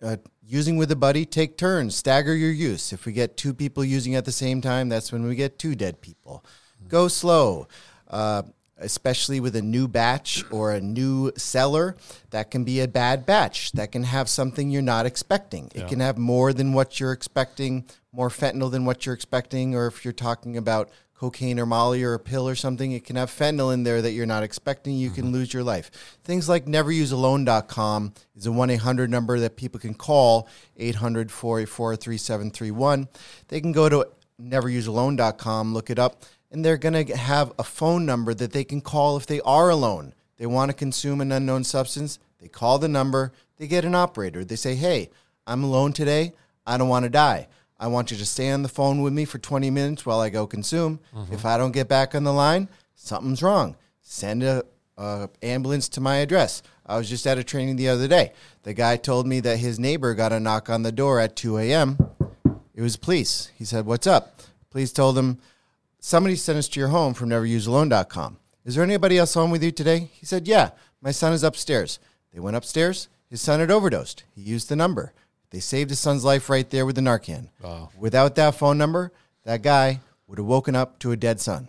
uh, 0.00 0.16
using 0.46 0.76
with 0.76 0.92
a 0.92 0.96
buddy, 0.96 1.26
take 1.26 1.58
turns. 1.58 1.96
Stagger 1.96 2.36
your 2.36 2.52
use. 2.52 2.92
If 2.92 3.04
we 3.04 3.12
get 3.12 3.36
two 3.36 3.52
people 3.52 3.84
using 3.84 4.14
at 4.14 4.24
the 4.24 4.32
same 4.32 4.60
time, 4.60 4.88
that's 4.88 5.10
when 5.10 5.24
we 5.24 5.34
get 5.34 5.58
two 5.58 5.74
dead 5.74 6.00
people. 6.00 6.44
Go 6.86 7.08
slow. 7.08 7.66
Uh, 8.08 8.42
especially 8.78 9.40
with 9.40 9.54
a 9.56 9.62
new 9.62 9.86
batch 9.86 10.44
or 10.50 10.72
a 10.72 10.80
new 10.80 11.32
seller, 11.36 11.96
that 12.30 12.50
can 12.50 12.64
be 12.64 12.80
a 12.80 12.88
bad 12.88 13.24
batch. 13.24 13.72
That 13.72 13.92
can 13.92 14.04
have 14.04 14.28
something 14.28 14.70
you're 14.70 14.82
not 14.82 15.06
expecting. 15.06 15.70
It 15.74 15.88
can 15.88 16.00
have 16.00 16.18
more 16.18 16.52
than 16.52 16.72
what 16.72 16.98
you're 16.98 17.12
expecting, 17.12 17.84
more 18.12 18.28
fentanyl 18.28 18.70
than 18.70 18.84
what 18.84 19.06
you're 19.06 19.14
expecting, 19.14 19.74
or 19.74 19.86
if 19.86 20.04
you're 20.04 20.12
talking 20.12 20.56
about 20.56 20.90
cocaine 21.14 21.60
or 21.60 21.66
molly 21.66 22.02
or 22.02 22.14
a 22.14 22.18
pill 22.18 22.48
or 22.48 22.54
something, 22.54 22.92
it 22.92 23.04
can 23.04 23.16
have 23.16 23.30
fentanyl 23.30 23.72
in 23.72 23.84
there 23.84 24.02
that 24.02 24.12
you're 24.12 24.26
not 24.26 24.42
expecting. 24.42 24.96
You 24.96 25.08
mm-hmm. 25.08 25.22
can 25.22 25.32
lose 25.32 25.54
your 25.54 25.62
life. 25.62 25.90
Things 26.24 26.48
like 26.48 26.66
neverusealone.com 26.66 28.14
is 28.36 28.46
a 28.46 28.52
1 28.52 28.70
800 28.70 29.10
number 29.10 29.38
that 29.38 29.56
people 29.56 29.80
can 29.80 29.94
call 29.94 30.48
800 30.76 31.30
484 31.30 31.96
3731. 31.96 33.08
They 33.48 33.60
can 33.60 33.72
go 33.72 33.88
to 33.88 34.08
neverusealone.com, 34.40 35.72
look 35.72 35.90
it 35.90 35.98
up 35.98 36.24
and 36.54 36.64
they're 36.64 36.76
going 36.76 37.06
to 37.06 37.16
have 37.16 37.52
a 37.58 37.64
phone 37.64 38.06
number 38.06 38.32
that 38.32 38.52
they 38.52 38.62
can 38.62 38.80
call 38.80 39.16
if 39.16 39.26
they 39.26 39.40
are 39.40 39.70
alone. 39.70 40.14
They 40.38 40.46
want 40.46 40.70
to 40.70 40.76
consume 40.76 41.20
an 41.20 41.32
unknown 41.32 41.64
substance. 41.64 42.20
They 42.40 42.46
call 42.46 42.78
the 42.78 42.88
number. 42.88 43.32
They 43.56 43.66
get 43.66 43.84
an 43.84 43.96
operator. 43.96 44.44
They 44.44 44.56
say, 44.56 44.76
"Hey, 44.76 45.10
I'm 45.48 45.64
alone 45.64 45.92
today. 45.92 46.32
I 46.64 46.78
don't 46.78 46.88
want 46.88 47.02
to 47.02 47.10
die. 47.10 47.48
I 47.78 47.88
want 47.88 48.12
you 48.12 48.16
to 48.16 48.24
stay 48.24 48.50
on 48.50 48.62
the 48.62 48.68
phone 48.68 49.02
with 49.02 49.12
me 49.12 49.24
for 49.24 49.38
20 49.38 49.68
minutes 49.70 50.06
while 50.06 50.20
I 50.20 50.30
go 50.30 50.46
consume. 50.46 51.00
Mm-hmm. 51.14 51.34
If 51.34 51.44
I 51.44 51.58
don't 51.58 51.72
get 51.72 51.88
back 51.88 52.14
on 52.14 52.22
the 52.22 52.32
line, 52.32 52.68
something's 52.94 53.42
wrong. 53.42 53.74
Send 54.00 54.44
a, 54.44 54.62
a 54.96 55.28
ambulance 55.42 55.88
to 55.90 56.00
my 56.00 56.16
address." 56.16 56.62
I 56.86 56.98
was 56.98 57.08
just 57.08 57.26
at 57.26 57.38
a 57.38 57.44
training 57.44 57.76
the 57.76 57.88
other 57.88 58.06
day. 58.06 58.32
The 58.62 58.74
guy 58.74 58.96
told 58.96 59.26
me 59.26 59.40
that 59.40 59.58
his 59.58 59.80
neighbor 59.80 60.14
got 60.14 60.32
a 60.32 60.38
knock 60.38 60.70
on 60.70 60.82
the 60.82 60.92
door 60.92 61.18
at 61.18 61.34
2 61.34 61.58
a.m. 61.58 61.98
It 62.74 62.82
was 62.82 62.96
police. 62.96 63.50
He 63.56 63.64
said, 63.64 63.86
What's 63.86 64.06
up? 64.06 64.42
Police 64.70 64.92
told 64.92 65.16
him 65.16 65.38
Somebody 66.06 66.36
sent 66.36 66.58
us 66.58 66.68
to 66.68 66.78
your 66.78 66.90
home 66.90 67.14
from 67.14 67.30
neverusealone.com. 67.30 68.36
Is 68.66 68.74
there 68.74 68.84
anybody 68.84 69.16
else 69.16 69.32
home 69.32 69.50
with 69.50 69.64
you 69.64 69.70
today? 69.70 70.10
He 70.12 70.26
said, 70.26 70.46
Yeah, 70.46 70.72
my 71.00 71.12
son 71.12 71.32
is 71.32 71.42
upstairs. 71.42 71.98
They 72.30 72.40
went 72.40 72.58
upstairs. 72.58 73.08
His 73.30 73.40
son 73.40 73.58
had 73.58 73.70
overdosed. 73.70 74.22
He 74.34 74.42
used 74.42 74.68
the 74.68 74.76
number. 74.76 75.14
They 75.48 75.60
saved 75.60 75.88
his 75.88 76.00
son's 76.00 76.22
life 76.22 76.50
right 76.50 76.68
there 76.68 76.84
with 76.84 76.96
the 76.96 77.00
Narcan. 77.00 77.48
Wow. 77.62 77.88
Without 77.98 78.34
that 78.34 78.54
phone 78.54 78.76
number, 78.76 79.12
that 79.44 79.62
guy 79.62 80.00
would 80.26 80.36
have 80.36 80.46
woken 80.46 80.76
up 80.76 80.98
to 80.98 81.12
a 81.12 81.16
dead 81.16 81.40
son. 81.40 81.68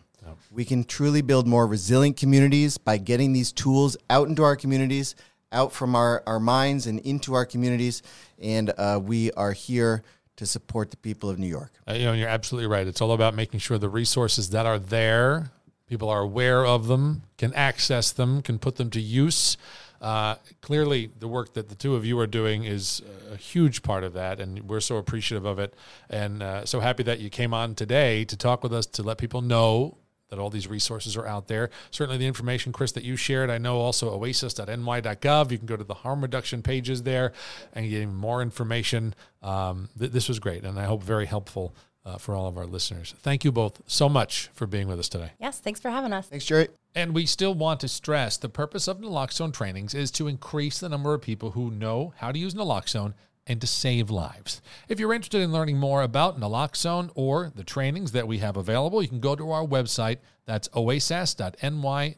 We 0.52 0.66
can 0.66 0.84
truly 0.84 1.22
build 1.22 1.48
more 1.48 1.66
resilient 1.66 2.18
communities 2.18 2.78
by 2.78 2.98
getting 2.98 3.32
these 3.32 3.54
tools 3.54 3.96
out 4.10 4.28
into 4.28 4.44
our 4.44 4.58
communities 4.58 5.16
out 5.54 5.72
from 5.72 5.96
our, 5.96 6.22
our 6.28 6.42
minds 6.42 6.88
and 6.88 7.00
into 7.00 7.34
our 7.36 7.46
communities. 7.46 8.04
And 8.38 8.74
uh, 8.78 9.00
we 9.02 9.32
are 9.32 9.54
here 9.54 10.04
to 10.38 10.46
support 10.46 10.92
the 10.92 10.98
people 10.98 11.30
of 11.30 11.40
New 11.40 11.48
York. 11.48 11.72
Uh, 11.88 11.94
you 11.94 12.06
know, 12.06 12.14
you're 12.14 12.28
absolutely 12.28 12.68
right. 12.68 12.88
It's 12.88 13.02
all 13.02 13.12
about 13.12 13.36
making 13.36 13.60
sure 13.60 13.78
the 13.78 13.90
resources 13.90 14.50
that 14.50 14.66
are 14.66 14.80
there, 14.80 15.52
people 15.88 16.10
are 16.10 16.22
aware 16.22 16.66
of 16.66 16.88
them, 16.88 17.24
can 17.38 17.54
access 17.54 18.12
them, 18.12 18.42
can 18.42 18.60
put 18.60 18.76
them 18.76 18.90
to 18.92 19.02
use. 19.02 19.58
Uh, 20.02 20.36
clearly, 20.62 21.10
the 21.20 21.28
work 21.28 21.54
that 21.54 21.70
the 21.70 21.76
two 21.76 21.96
of 21.96 22.06
you 22.06 22.20
are 22.20 22.28
doing 22.28 22.66
is 22.66 23.02
a 23.32 23.38
huge 23.38 23.82
part 23.82 24.04
of 24.04 24.14
that, 24.14 24.40
and 24.40 24.64
we're 24.64 24.82
so 24.82 24.98
appreciative 24.98 25.46
of 25.46 25.58
it, 25.58 25.74
and 26.10 26.44
uh, 26.44 26.66
so 26.66 26.80
happy 26.80 27.02
that 27.04 27.20
you 27.20 27.30
came 27.30 27.54
on 27.54 27.74
today 27.76 28.26
to 28.26 28.36
talk 28.36 28.62
with 28.62 28.74
us 28.74 28.86
to 28.86 29.04
let 29.04 29.18
people 29.18 29.42
know 29.42 29.98
that 30.30 30.40
all 30.40 30.50
these 30.50 30.68
resources 30.68 31.16
are 31.16 31.26
out 31.26 31.48
there. 31.48 31.70
Certainly, 31.92 32.18
the 32.18 32.28
information, 32.28 32.72
Chris, 32.72 32.92
that 32.94 33.04
you 33.04 33.16
shared, 33.16 33.50
I 33.50 33.58
know 33.58 33.78
also 33.78 34.18
oasas.ny.gov. 34.20 35.52
You 35.52 35.58
can 35.58 35.68
go 35.68 35.78
to 35.78 35.84
the 35.84 35.94
harm 35.94 36.22
reduction 36.22 36.62
pages 36.62 37.04
there 37.04 37.34
and 37.74 37.90
get 37.90 37.98
even 37.98 38.16
more 38.16 38.42
information. 38.42 39.16
Um, 39.42 39.90
th- 39.98 40.12
this 40.12 40.28
was 40.28 40.40
great, 40.40 40.64
and 40.64 40.80
I 40.80 40.86
hope 40.86 41.04
very 41.04 41.26
helpful. 41.26 41.76
Uh, 42.08 42.20
for 42.20 42.36
all 42.36 42.46
of 42.46 42.56
our 42.56 42.68
listeners. 42.68 43.16
Thank 43.24 43.44
you 43.44 43.52
both 43.52 43.82
so 43.88 44.08
much 44.08 44.52
for 44.54 44.68
being 44.68 44.88
with 44.88 45.00
us 45.00 45.10
today. 45.10 45.32
Yes, 45.40 45.58
thanks 45.58 45.80
for 45.80 45.90
having 45.90 46.14
us. 46.14 46.28
Thanks, 46.28 46.46
Jerry. 46.46 46.68
And 46.94 47.16
we 47.16 47.26
still 47.26 47.56
want 47.56 47.80
to 47.80 47.88
stress 47.88 48.38
the 48.38 48.48
purpose 48.48 48.88
of 48.88 49.00
naloxone 49.00 49.52
trainings 49.52 49.96
is 49.96 50.12
to 50.12 50.28
increase 50.28 50.78
the 50.78 50.88
number 50.88 51.16
of 51.16 51.24
people 51.24 51.50
who 51.50 51.72
know 51.72 52.14
how 52.18 52.32
to 52.32 52.38
use 52.38 52.54
naloxone 52.54 53.16
and 53.48 53.62
to 53.62 53.68
save 53.68 54.10
lives. 54.10 54.62
If 54.90 55.00
you're 55.00 55.14
interested 55.14 55.42
in 55.42 55.52
learning 55.52 55.78
more 55.78 56.02
about 56.02 56.40
naloxone 56.40 57.12
or 57.16 57.52
the 57.56 57.64
trainings 57.64 58.12
that 58.14 58.28
we 58.28 58.40
have 58.40 58.58
available, 58.58 59.02
you 59.02 59.08
can 59.08 59.20
go 59.20 59.36
to 59.36 59.52
our 59.52 59.66
website. 59.66 60.18
That's 60.46 60.68
oasas.ny.gov, 60.70 62.18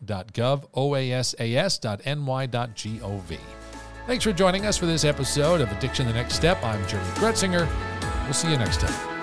oasas.ny.gov. 0.71 1.37
Thanks 4.07 4.23
for 4.23 4.31
joining 4.31 4.65
us 4.65 4.77
for 4.77 4.85
this 4.85 5.03
episode 5.03 5.59
of 5.59 5.69
Addiction 5.71 6.07
the 6.07 6.13
Next 6.13 6.35
Step. 6.35 6.63
I'm 6.63 6.87
Jeremy 6.87 7.09
Gretzinger. 7.11 7.67
We'll 8.23 8.33
see 8.33 8.49
you 8.49 8.57
next 8.57 8.79
time. 8.79 9.16